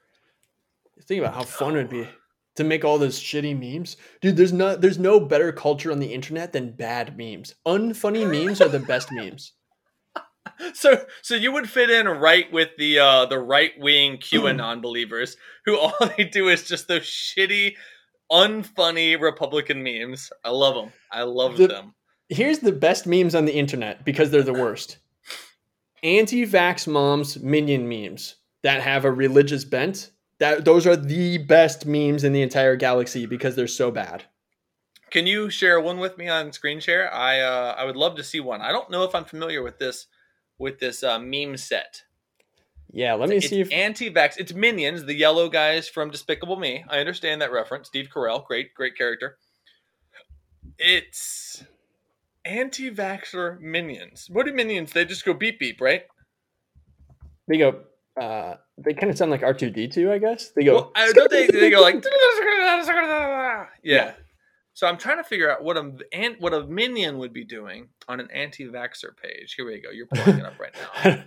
[1.03, 2.07] Think about how fun it'd be
[2.55, 4.35] to make all those shitty memes, dude.
[4.35, 7.55] There's not, there's no better culture on the internet than bad memes.
[7.65, 9.53] Unfunny memes are the best memes.
[10.73, 15.37] So so you would fit in right with the uh the right wing QAnon believers
[15.65, 17.75] who all they do is just those shitty
[18.31, 20.31] unfunny Republican memes.
[20.43, 20.93] I love them.
[21.11, 21.95] I love The- them.
[22.29, 24.97] Here's the best memes on the internet because they're the worst.
[26.03, 30.11] Anti-vax moms minion memes that have a religious bent.
[30.39, 34.23] That those are the best memes in the entire galaxy because they're so bad.
[35.11, 37.13] Can you share one with me on screen share?
[37.13, 38.61] I uh, I would love to see one.
[38.61, 40.07] I don't know if I'm familiar with this
[40.61, 42.03] with this uh, meme set.
[42.93, 44.37] Yeah, let me it's see if anti-vax.
[44.37, 46.83] It's Minions, the yellow guys from Despicable Me.
[46.89, 47.87] I understand that reference.
[47.87, 49.37] Steve Carell, great great character.
[50.77, 51.63] It's
[52.43, 54.27] anti-vaxxer minions.
[54.29, 54.93] What are minions?
[54.93, 56.03] They just go beep beep, right?
[57.47, 57.81] they go.
[58.19, 60.51] Uh, they kind of sound like R two D two, I guess.
[60.51, 60.75] They go.
[60.75, 61.95] Well, I, don't they, they go like
[63.83, 64.13] yeah.
[64.73, 65.91] So I'm trying to figure out what a
[66.39, 69.53] what a minion would be doing on an anti-vaxxer page.
[69.55, 69.89] Here we go.
[69.91, 70.73] You're pulling it up right
[71.05, 71.23] now.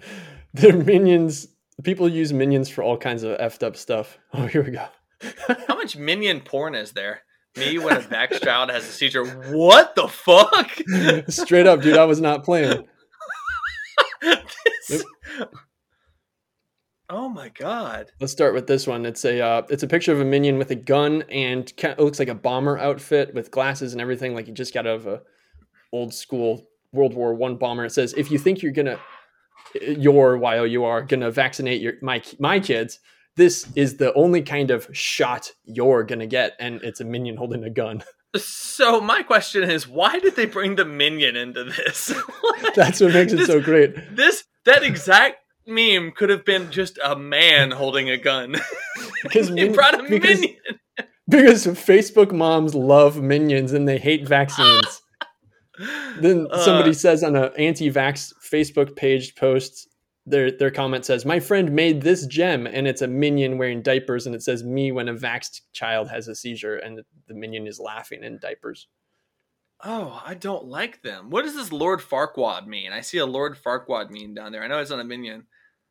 [0.55, 1.49] They're minions.
[1.83, 4.19] People use minions for all kinds of effed up stuff.
[4.33, 4.87] Oh, here we go.
[5.69, 7.23] How much minion porn is there?
[7.57, 9.25] Me when a vax child has a seizure.
[9.55, 10.71] What the fuck?
[11.29, 11.97] Straight up, dude.
[11.97, 12.85] I was not playing.
[14.89, 15.05] This-
[17.11, 18.11] Oh my god.
[18.21, 19.05] Let's start with this one.
[19.05, 22.19] It's a uh, it's a picture of a minion with a gun and it looks
[22.19, 25.21] like a bomber outfit with glasses and everything, like you just got out of a
[25.93, 27.85] old school World War One bomber.
[27.85, 28.99] It says, "If you think you're gonna,
[29.83, 33.01] you're while you are gonna vaccinate your my my kids,
[33.37, 37.65] this is the only kind of shot you're gonna get." And it's a minion holding
[37.65, 38.03] a gun.
[38.37, 42.13] So my question is, why did they bring the minion into this?
[42.75, 43.95] That's what makes it This- so great.
[44.17, 48.57] this that exact meme could have been just a man holding a gun.
[49.23, 50.59] Because min- brought a because- minion.
[51.29, 55.01] because Facebook moms love minions and they hate vaccines.
[56.21, 59.89] then somebody Uh, says on an anti-vax Facebook page post,
[60.27, 64.27] their their comment says, "My friend made this gem, and it's a minion wearing diapers,
[64.27, 67.81] and it says me when a vaxxed child has a seizure, and the minion is
[67.81, 68.89] laughing in diapers."
[69.83, 71.29] Oh, I don't like them.
[71.31, 72.93] What does this Lord Farquaad mean?
[72.93, 74.63] I see a Lord Farquaad meme down there.
[74.63, 75.47] I know it's on a minion.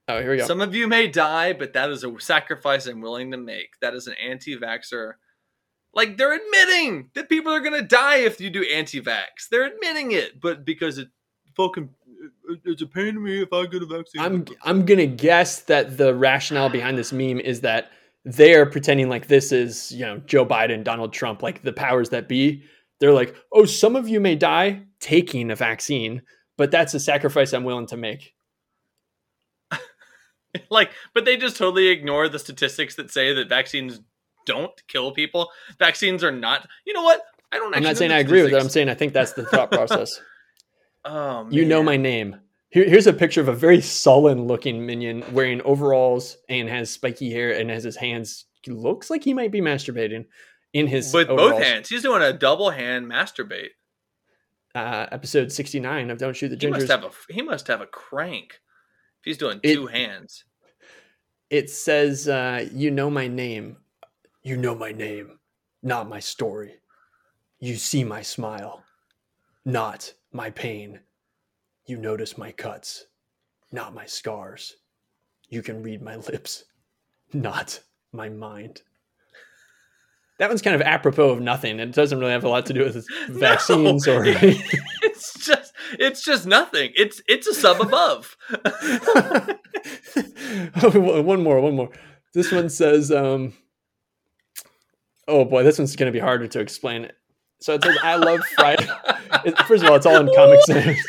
[0.08, 0.45] Oh, here we go.
[0.45, 3.80] Some of you may die, but that is a sacrifice I'm willing to make.
[3.82, 5.14] That is an anti-vaxxer.
[5.93, 9.47] Like they're admitting that people are gonna die if you do anti-vax.
[9.49, 11.08] They're admitting it, but because it
[11.56, 11.89] fucking
[12.66, 14.22] it's a pain to me if I get a vaccine.
[14.22, 17.91] I'm I'm gonna guess that the rationale behind this meme is that
[18.26, 22.28] they're pretending like this is you know Joe Biden, Donald Trump, like the powers that
[22.28, 22.64] be.
[22.99, 26.22] They're like, oh, some of you may die taking a vaccine,
[26.58, 28.32] but that's a sacrifice I'm willing to make.
[30.70, 34.01] like, but they just totally ignore the statistics that say that vaccines
[34.45, 35.49] don't kill people.
[35.80, 36.68] Vaccines are not.
[36.86, 37.22] You know what?
[37.51, 37.76] I don't.
[37.76, 38.60] I'm not saying I agree with it.
[38.60, 40.20] I'm saying I think that's the thought process.
[41.06, 42.38] Oh, you know my name.
[42.70, 47.32] Here, here's a picture of a very sullen looking minion wearing overalls and has spiky
[47.32, 48.45] hair and has his hands.
[48.64, 50.26] He looks like he might be masturbating
[50.74, 51.89] in his with both hands.
[51.89, 53.70] He's doing a double hand masturbate.
[54.74, 57.86] Uh, episode 69 of Don't Shoot the He must have a he must have a
[57.86, 58.60] crank
[59.24, 60.43] if he's doing It- two hands.
[61.49, 63.78] it says, uh, "You know my name.
[64.41, 65.39] You know my name,
[65.82, 66.82] not my story.
[67.59, 68.84] You see my smile,
[69.63, 70.99] not my pain.
[71.86, 73.05] You notice my cuts,
[73.71, 74.76] not my scars.
[75.47, 76.65] You can read my lips,
[77.32, 77.80] not
[78.11, 78.82] my mind."
[80.39, 81.80] That one's kind of apropos of nothing.
[81.80, 84.24] It doesn't really have a lot to do with vaccines or.
[84.26, 86.91] it's just it's just nothing.
[86.95, 88.38] It's it's a sub above.
[90.81, 91.89] one more, one more.
[92.34, 93.53] This one says, um,
[95.27, 97.11] "Oh boy, this one's going to be harder to explain."
[97.61, 98.86] So it says, "I love Friday."
[99.67, 100.97] First of all, it's all in Comic Sans.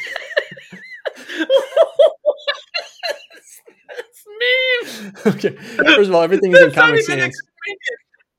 [5.26, 5.50] Okay.
[5.50, 7.34] First of all, everything is in Comic Sans.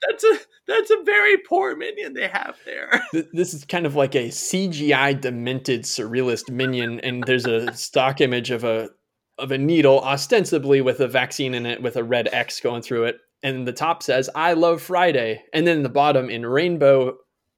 [0.08, 0.38] That's a
[0.68, 3.04] That's a very poor minion they have there.
[3.34, 8.52] This is kind of like a CGI demented surrealist minion, and there's a stock image
[8.52, 8.90] of a
[9.38, 13.06] of a needle, ostensibly with a vaccine in it, with a red X going through
[13.06, 17.18] it, and the top says "I love Friday," and then the bottom in rainbow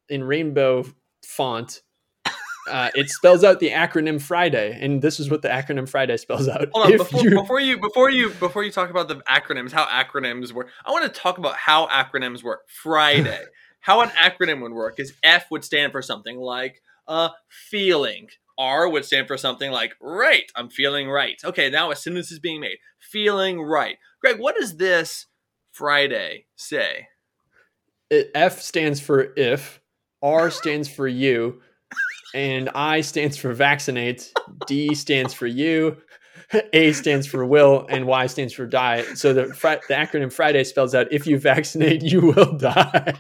[0.10, 0.86] in rainbow
[1.26, 1.82] font.
[2.68, 6.48] Uh, it spells out the acronym Friday, and this is what the acronym Friday spells
[6.48, 6.68] out.
[6.74, 9.72] Hold on, If before, you- before you before you before you talk about the acronyms,
[9.72, 10.70] how acronyms work.
[10.86, 12.62] I want to talk about how acronyms work.
[12.68, 13.42] Friday.
[13.82, 18.28] how an acronym would work is F would stand for something like uh feeling.
[18.58, 20.52] R would stand for something like right.
[20.56, 21.40] I'm feeling right.
[21.46, 22.78] Okay, now a sentence is being made.
[23.00, 23.98] Feeling right.
[24.20, 25.28] Greg, what does this
[25.72, 27.08] Friday say?
[28.10, 29.80] it- F stands for if,
[30.24, 31.62] R stands for you,
[32.38, 34.32] and I stands for vaccinate,
[34.68, 35.98] D stands for you,
[36.72, 39.02] A stands for will, and Y stands for die.
[39.16, 43.18] So the, the acronym Friday spells out if you vaccinate, you will die.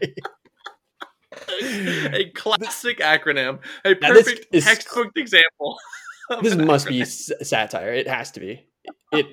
[1.61, 3.59] a classic acronym.
[3.85, 5.77] A perfect is- textbook example.
[6.43, 7.91] this must be s- satire.
[7.93, 8.67] It has to be.
[9.11, 9.25] It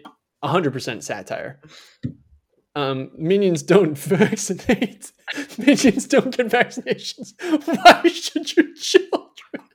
[0.42, 1.60] 100% satire.
[2.76, 5.12] Um, minions don't vaccinate.
[5.58, 7.32] Minions don't get vaccinations.
[7.66, 9.68] Why should your children?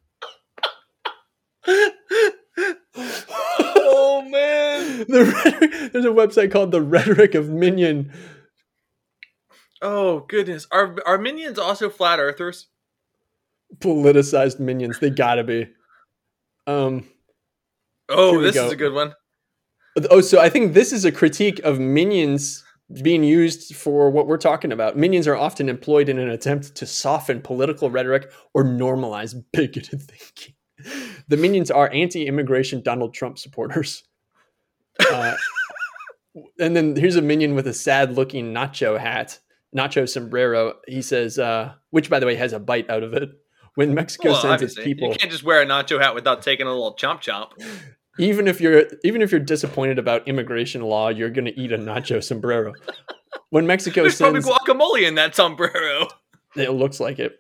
[2.95, 4.99] Oh man.
[5.07, 8.11] the rhetoric, there's a website called the rhetoric of minion
[9.81, 10.67] Oh goodness.
[10.71, 12.67] Are are minions also flat earthers?
[13.77, 15.67] politicized minions they gotta be
[16.65, 17.07] um
[18.09, 18.65] Oh, this go.
[18.65, 19.13] is a good one.
[20.09, 22.63] oh so i think this is a critique of minions
[23.03, 26.87] being used for what we're talking about minions are often employed in an attempt to
[26.87, 30.55] soften political rhetoric or normalize bigoted thinking
[31.29, 34.03] the minions are anti-immigration donald trump supporters
[35.11, 35.35] uh,
[36.59, 39.39] and then here's a minion with a sad looking nacho hat
[39.75, 43.29] nacho sombrero he says uh, which by the way has a bite out of it
[43.75, 46.67] when mexico Well, sends its people you can't just wear a nacho hat without taking
[46.67, 47.51] a little chomp chomp.
[48.19, 51.77] even if you're even if you're disappointed about immigration law, you're going to eat a
[51.77, 52.73] nacho sombrero.
[53.49, 56.07] When Mexico There's probably sends, guacamole in that sombrero.
[56.55, 57.39] it looks like it.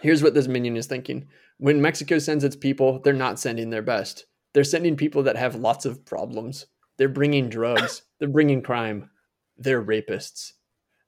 [0.00, 1.28] Here's what this minion is thinking:
[1.58, 4.26] When Mexico sends its people, they're not sending their best.
[4.52, 6.66] They're sending people that have lots of problems.
[6.98, 8.02] They're bringing drugs.
[8.18, 9.10] they're bringing crime.
[9.56, 10.52] They're rapists.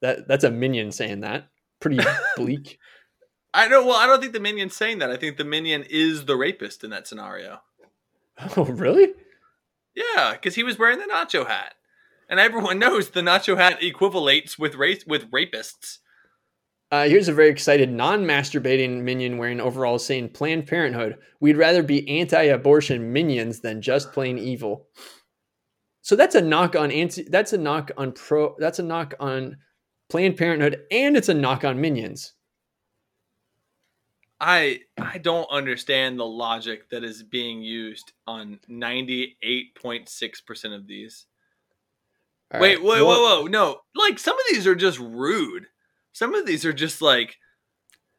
[0.00, 1.48] That that's a minion saying that.
[1.80, 2.00] Pretty
[2.36, 2.78] bleak.
[3.54, 3.86] I don't.
[3.86, 5.10] Well, I don't think the minion's saying that.
[5.10, 7.60] I think the minion is the rapist in that scenario.
[8.56, 9.12] oh, really?
[9.94, 11.74] Yeah, because he was wearing the nacho hat,
[12.28, 15.98] and everyone knows the nacho hat equivalates with race with rapists.
[16.92, 21.16] Uh, here's a very excited non-masturbating minion wearing overalls saying Planned Parenthood.
[21.40, 24.88] We'd rather be anti-abortion minions than just plain evil.
[26.02, 27.22] So that's a knock on anti.
[27.30, 28.54] That's a knock on pro.
[28.58, 29.56] That's a knock on
[30.10, 32.34] Planned Parenthood, and it's a knock on minions.
[34.38, 40.42] I I don't understand the logic that is being used on ninety eight point six
[40.42, 41.24] percent of these.
[42.52, 43.46] All Wait, right, whoa, well, whoa, whoa!
[43.46, 45.68] No, like some of these are just rude.
[46.12, 47.36] Some of these are just like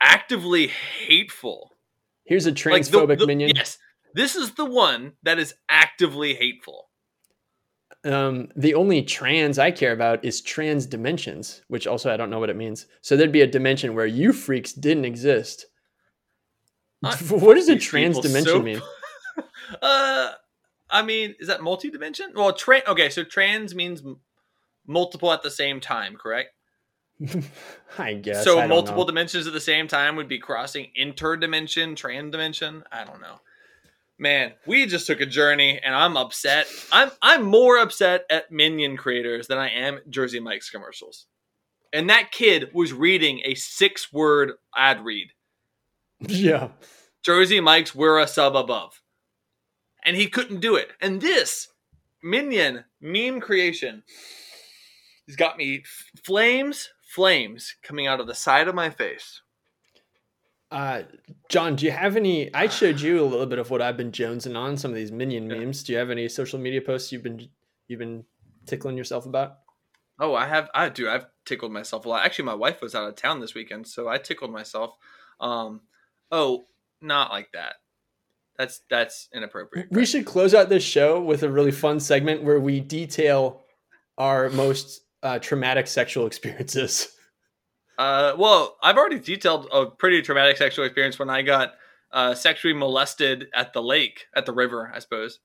[0.01, 1.71] actively hateful.
[2.25, 3.51] Here's a Like transphobic the, the- minion.
[3.55, 3.77] Yes,
[4.13, 6.89] this is the one that is actively hateful.
[8.05, 12.39] Um, the only trans I care about is trans dimensions, which also I don't know
[12.39, 12.85] what it means.
[13.01, 15.67] So there'd be a dimension where you freaks didn't exist.
[17.01, 18.81] Uh, what does a trans dimension mean?
[19.81, 20.31] Uh,
[20.91, 22.33] I mean, is that multi-dimension?
[22.35, 24.19] Well, tra- okay, so trans means m-
[24.85, 26.49] multiple at the same time, correct?
[27.97, 28.43] I guess.
[28.43, 29.07] So don't multiple know.
[29.07, 32.83] dimensions at the same time would be crossing interdimension, trans dimension.
[32.91, 33.39] I don't know.
[34.19, 36.67] Man, we just took a journey, and I'm upset.
[36.91, 41.25] I'm I'm more upset at Minion creators than I am at Jersey Mike's commercials.
[41.91, 45.29] And that kid was reading a six-word ad read.
[46.27, 46.69] Yeah.
[47.21, 49.01] Jersey Mike's we're a sub above.
[50.05, 50.91] And he couldn't do it.
[51.01, 51.67] And this
[52.21, 54.03] minion meme creation
[55.25, 55.83] He's got me
[56.23, 59.41] flames, flames coming out of the side of my face.
[60.71, 61.03] Uh,
[61.49, 62.51] John, do you have any?
[62.53, 65.11] I showed you a little bit of what I've been jonesing on some of these
[65.11, 65.57] minion Yeah.
[65.59, 65.83] memes.
[65.83, 67.47] Do you have any social media posts you've been
[67.87, 68.25] you've been
[68.65, 69.57] tickling yourself about?
[70.19, 72.25] Oh, I have I do I've tickled myself a lot.
[72.25, 74.95] Actually, my wife was out of town this weekend, so I tickled myself.
[75.39, 75.81] Um
[76.31, 76.65] oh,
[77.01, 77.75] not like that.
[78.57, 79.89] That's that's inappropriate.
[79.91, 83.61] We should close out this show with a really fun segment where we detail
[84.17, 87.15] our most uh, traumatic sexual experiences.
[87.97, 91.73] Uh, well, I've already detailed a pretty traumatic sexual experience when I got
[92.11, 95.39] uh, sexually molested at the lake, at the river, I suppose.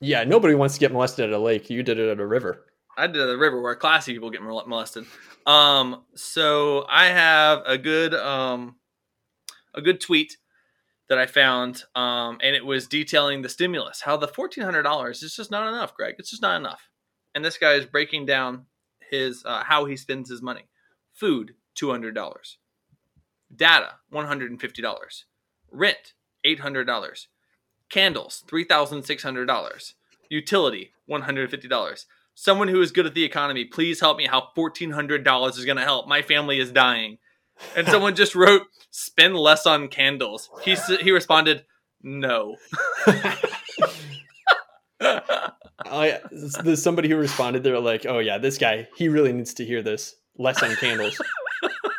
[0.00, 1.70] Yeah, nobody wants to get molested at a lake.
[1.70, 2.64] You did it at a river.
[2.96, 5.04] I did it at the river where classy people get molested.
[5.46, 8.76] Um, so I have a good um,
[9.74, 10.36] a good tweet
[11.08, 15.22] that I found, um, and it was detailing the stimulus, how the fourteen hundred dollars
[15.22, 16.14] is just not enough, Greg.
[16.18, 16.88] It's just not enough.
[17.34, 18.66] And this guy is breaking down
[19.10, 20.68] his uh, how he spends his money.
[21.12, 22.58] Food, two hundred dollars.
[23.54, 25.26] Data, one hundred and fifty dollars.
[25.70, 27.28] Rent, eight hundred dollars.
[27.88, 29.94] Candles, three thousand six hundred dollars.
[30.28, 32.06] Utility, one hundred fifty dollars.
[32.34, 34.26] Someone who is good at the economy, please help me.
[34.26, 36.08] How fourteen hundred dollars is going to help?
[36.08, 37.18] My family is dying.
[37.76, 41.64] And someone just wrote, "Spend less on candles." He he responded,
[42.02, 42.56] "No."
[45.86, 46.18] Oh, yeah.
[46.30, 47.62] There's somebody who responded.
[47.62, 48.88] They're like, "Oh yeah, this guy.
[48.96, 50.14] He really needs to hear this.
[50.38, 51.20] Less on candles."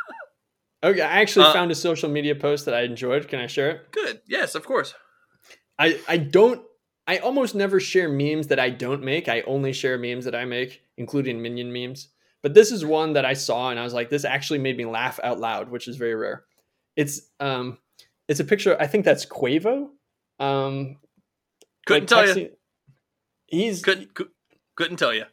[0.83, 3.27] okay, I actually Uh, found a social media post that I enjoyed.
[3.27, 3.91] Can I share it?
[3.91, 4.21] Good.
[4.27, 4.93] Yes, of course.
[5.77, 6.61] I I don't.
[7.07, 9.27] I almost never share memes that I don't make.
[9.29, 12.09] I only share memes that I make, including minion memes.
[12.41, 14.85] But this is one that I saw and I was like, this actually made me
[14.85, 16.45] laugh out loud, which is very rare.
[16.95, 17.77] It's um,
[18.27, 18.77] it's a picture.
[18.79, 19.89] I think that's Quavo.
[20.39, 20.97] Um,
[21.85, 22.49] Couldn't like tell you.
[23.47, 24.09] He's Couldn't
[24.75, 25.25] couldn't tell you.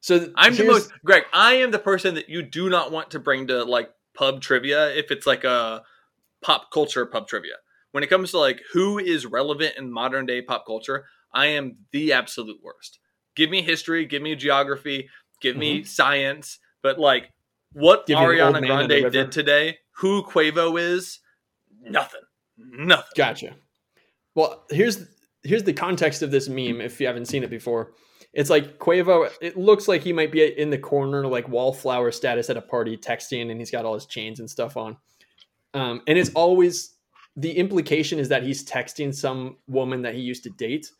[0.00, 0.32] so.
[0.36, 1.24] I'm the most Greg.
[1.32, 4.94] I am the person that you do not want to bring to like pub trivia
[4.94, 5.82] if it's like a
[6.42, 7.54] pop culture pub trivia.
[7.92, 11.78] When it comes to like who is relevant in modern day pop culture, I am
[11.92, 12.98] the absolute worst.
[13.36, 15.08] Give me history, give me geography,
[15.40, 17.30] give me science, but like
[17.72, 18.20] what Mm-hmm.
[18.20, 21.20] Give me an old Ariana man on the Grande did today, who Quavo is,
[21.82, 22.22] nothing,
[22.56, 23.12] nothing.
[23.16, 23.54] Gotcha.
[24.34, 25.06] Well, here's
[25.42, 26.80] here's the context of this meme.
[26.80, 27.92] If you haven't seen it before,
[28.32, 29.30] it's like Quavo.
[29.40, 32.96] It looks like he might be in the corner, like wallflower status at a party,
[32.96, 34.96] texting, and he's got all his chains and stuff on.
[35.74, 36.94] Um, and it's always
[37.36, 40.90] the implication is that he's texting some woman that he used to date,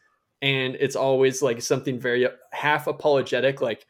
[0.42, 3.86] and it's always like something very half apologetic, like,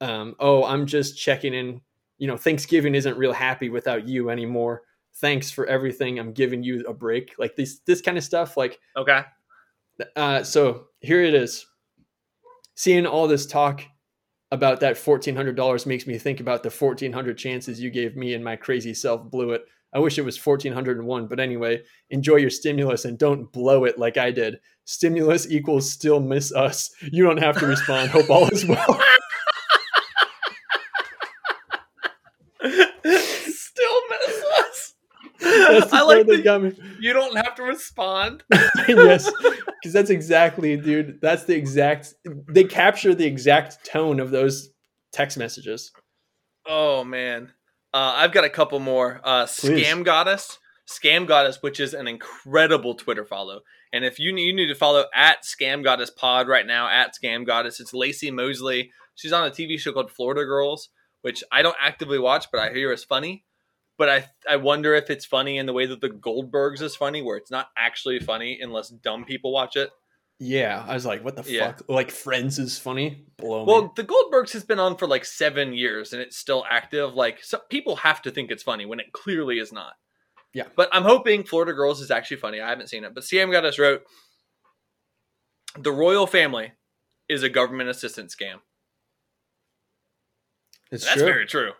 [0.00, 1.80] um, "Oh, I'm just checking in.
[2.18, 4.82] You know, Thanksgiving isn't real happy without you anymore."
[5.16, 8.78] thanks for everything i'm giving you a break like this this kind of stuff like
[8.96, 9.22] Okay.
[10.16, 11.66] Uh so here it is.
[12.74, 13.82] Seeing all this talk
[14.52, 18.56] about that $1400 makes me think about the 1400 chances you gave me and my
[18.56, 19.62] crazy self blew it.
[19.92, 24.16] I wish it was 1401 but anyway enjoy your stimulus and don't blow it like
[24.16, 24.58] i did.
[24.84, 26.90] Stimulus equals still miss us.
[27.00, 28.10] You don't have to respond.
[28.10, 28.78] Hope all is well
[32.62, 34.94] Still miss us.
[35.78, 38.42] That's I like that got me you don't have to respond.
[38.88, 39.30] yes
[39.82, 42.14] because that's exactly dude that's the exact
[42.48, 44.70] they capture the exact tone of those
[45.12, 45.92] text messages
[46.66, 47.52] Oh man,
[47.92, 49.20] uh, I've got a couple more.
[49.24, 50.58] Uh, Scam Goddess,
[50.88, 53.60] Scam Goddess, which is an incredible Twitter follow.
[53.92, 57.12] And if you need, you need to follow at Scam Goddess Pod right now at
[57.20, 57.80] Scam Goddess.
[57.80, 58.92] It's Laci Mosley.
[59.14, 60.90] She's on a TV show called Florida Girls,
[61.22, 63.44] which I don't actively watch, but I hear is funny.
[64.00, 67.20] But I I wonder if it's funny in the way that the Goldbergs is funny,
[67.20, 69.90] where it's not actually funny unless dumb people watch it.
[70.42, 71.66] yeah i was like what the Yeah.
[71.72, 75.26] fuck like friends is funny blow me Well, the Goldbergs has been on for like
[75.26, 77.14] seven years and it's still active.
[77.14, 79.92] Like, so people have to think it's funny when it clearly is not.
[80.54, 80.68] Yeah.
[80.76, 82.58] But I'm hoping Florida Girls is actually funny.
[82.58, 83.12] I haven't seen it.
[83.14, 84.02] But Scam Goddess wrote
[85.78, 86.72] The royal family
[87.28, 88.60] is a government assistance scam.
[90.90, 91.72] it's That's true very true.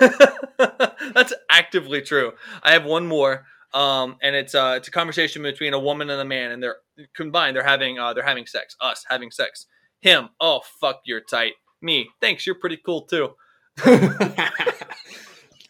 [1.14, 2.32] That's actively true.
[2.62, 3.46] I have one more.
[3.72, 6.76] Um, and it's uh, it's a conversation between a woman and a man, and they're
[7.16, 7.56] combined.
[7.56, 8.76] They're having uh, they're having sex.
[8.80, 9.66] Us having sex.
[10.00, 10.28] Him.
[10.40, 11.54] Oh fuck, you're tight.
[11.82, 12.08] Me.
[12.20, 12.46] Thanks.
[12.46, 13.30] You're pretty cool too.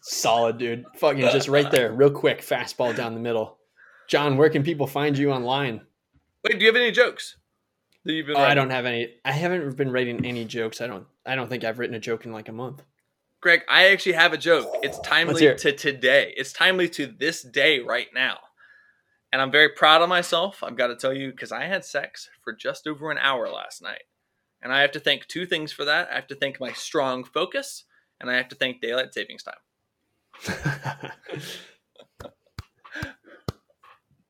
[0.03, 3.57] solid dude fucking just right there real quick fastball down the middle
[4.07, 5.81] john where can people find you online
[6.45, 7.39] Wait, do you have any jokes
[8.05, 8.37] that you've been?
[8.37, 11.49] oh, i don't have any i haven't been writing any jokes i don't i don't
[11.49, 12.83] think i've written a joke in like a month
[13.45, 14.75] Greg, I actually have a joke.
[14.83, 15.59] It's timely it.
[15.59, 16.33] to today.
[16.35, 18.39] It's timely to this day right now.
[19.31, 20.63] And I'm very proud of myself.
[20.63, 23.83] I've got to tell you, because I had sex for just over an hour last
[23.83, 24.05] night.
[24.63, 26.09] And I have to thank two things for that.
[26.11, 27.85] I have to thank my strong focus,
[28.19, 29.53] and I have to thank daylight savings time.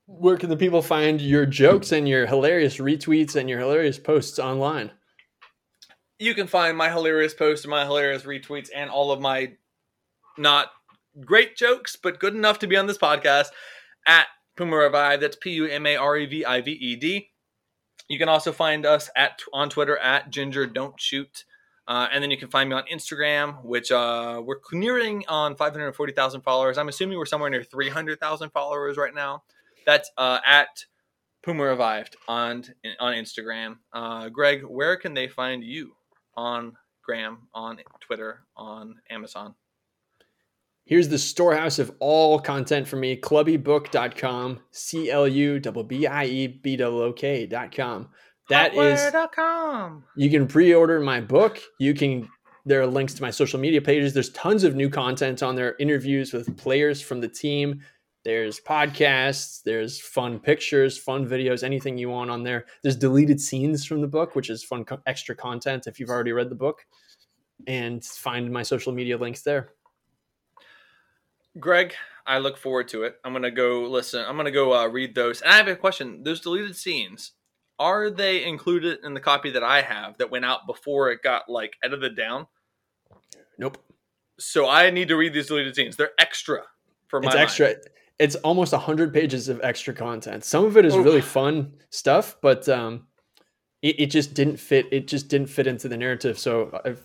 [0.06, 4.40] Where can the people find your jokes and your hilarious retweets and your hilarious posts
[4.40, 4.90] online?
[6.18, 9.52] You can find my hilarious posts and my hilarious retweets and all of my
[10.38, 10.68] not
[11.24, 13.48] great jokes, but good enough to be on this podcast
[14.06, 15.20] at Puma Revive.
[15.20, 17.30] That's P U M A R E V I V E D.
[18.08, 21.44] You can also find us at on Twitter at Ginger Don't Shoot.
[21.86, 26.40] Uh, and then you can find me on Instagram, which uh, we're nearing on 540,000
[26.40, 26.78] followers.
[26.78, 29.42] I'm assuming we're somewhere near 300,000 followers right now.
[29.84, 30.86] That's uh, at
[31.42, 32.64] Puma Revived on
[33.00, 33.76] on Instagram.
[33.92, 35.94] Uh, Greg, where can they find you
[36.36, 36.72] on
[37.04, 39.54] Graham, on Twitter, on Amazon.
[40.86, 46.24] Here's the storehouse of all content for me clubbiebook.com, C L U B B I
[46.26, 48.08] E B O K.com.
[48.50, 50.04] That is, Hotware.com.
[50.16, 51.58] you can pre order my book.
[51.78, 52.28] You can,
[52.66, 54.12] there are links to my social media pages.
[54.12, 57.80] There's tons of new content on there, interviews with players from the team.
[58.24, 62.64] There's podcasts, there's fun pictures, fun videos, anything you want on there.
[62.82, 66.32] There's deleted scenes from the book, which is fun co- extra content if you've already
[66.32, 66.86] read the book.
[67.66, 69.70] And find my social media links there.
[71.60, 71.94] Greg,
[72.26, 73.16] I look forward to it.
[73.24, 74.24] I'm gonna go listen.
[74.26, 75.40] I'm gonna go uh, read those.
[75.40, 76.22] And I have a question.
[76.24, 77.32] Those deleted scenes
[77.78, 81.48] are they included in the copy that I have that went out before it got
[81.48, 82.46] like edited down?
[83.58, 83.78] Nope.
[84.38, 85.96] So I need to read these deleted scenes.
[85.96, 86.62] They're extra
[87.08, 87.76] for my It's mind.
[88.18, 90.44] It's almost 100 pages of extra content.
[90.44, 93.06] Some of it is really fun stuff, but um,
[93.82, 94.86] it, it just didn't fit.
[94.92, 96.38] It just didn't fit into the narrative.
[96.38, 97.02] So I've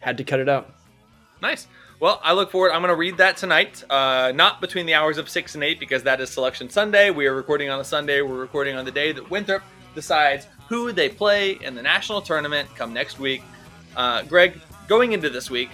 [0.00, 0.74] had to cut it out.
[1.40, 1.66] Nice.
[1.98, 2.72] Well, I look forward.
[2.72, 3.84] I'm going to read that tonight.
[3.90, 7.10] Uh, not between the hours of six and eight because that is Selection Sunday.
[7.10, 8.22] We are recording on a Sunday.
[8.22, 9.62] We're recording on the day that Winthrop
[9.94, 13.42] decides who they play in the national tournament come next week.
[13.96, 15.70] Uh, Greg, going into this week,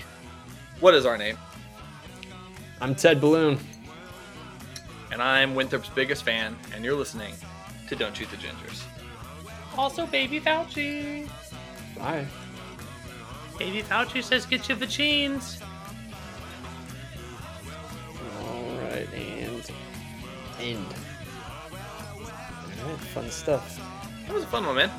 [0.80, 1.36] what is our name?
[2.80, 3.58] I'm Ted Balloon.
[5.10, 7.34] And I'm Winthrop's biggest fan, and you're listening
[7.88, 8.82] to Don't Shoot the Gingers.
[9.76, 11.28] Also, Baby Fauci.
[11.96, 12.26] Bye.
[13.58, 15.60] Baby Fauci says get you the jeans.
[18.42, 19.70] All right, and
[20.60, 20.86] end.
[22.82, 23.80] All right, fun stuff.
[24.26, 24.90] That was a fun one, man.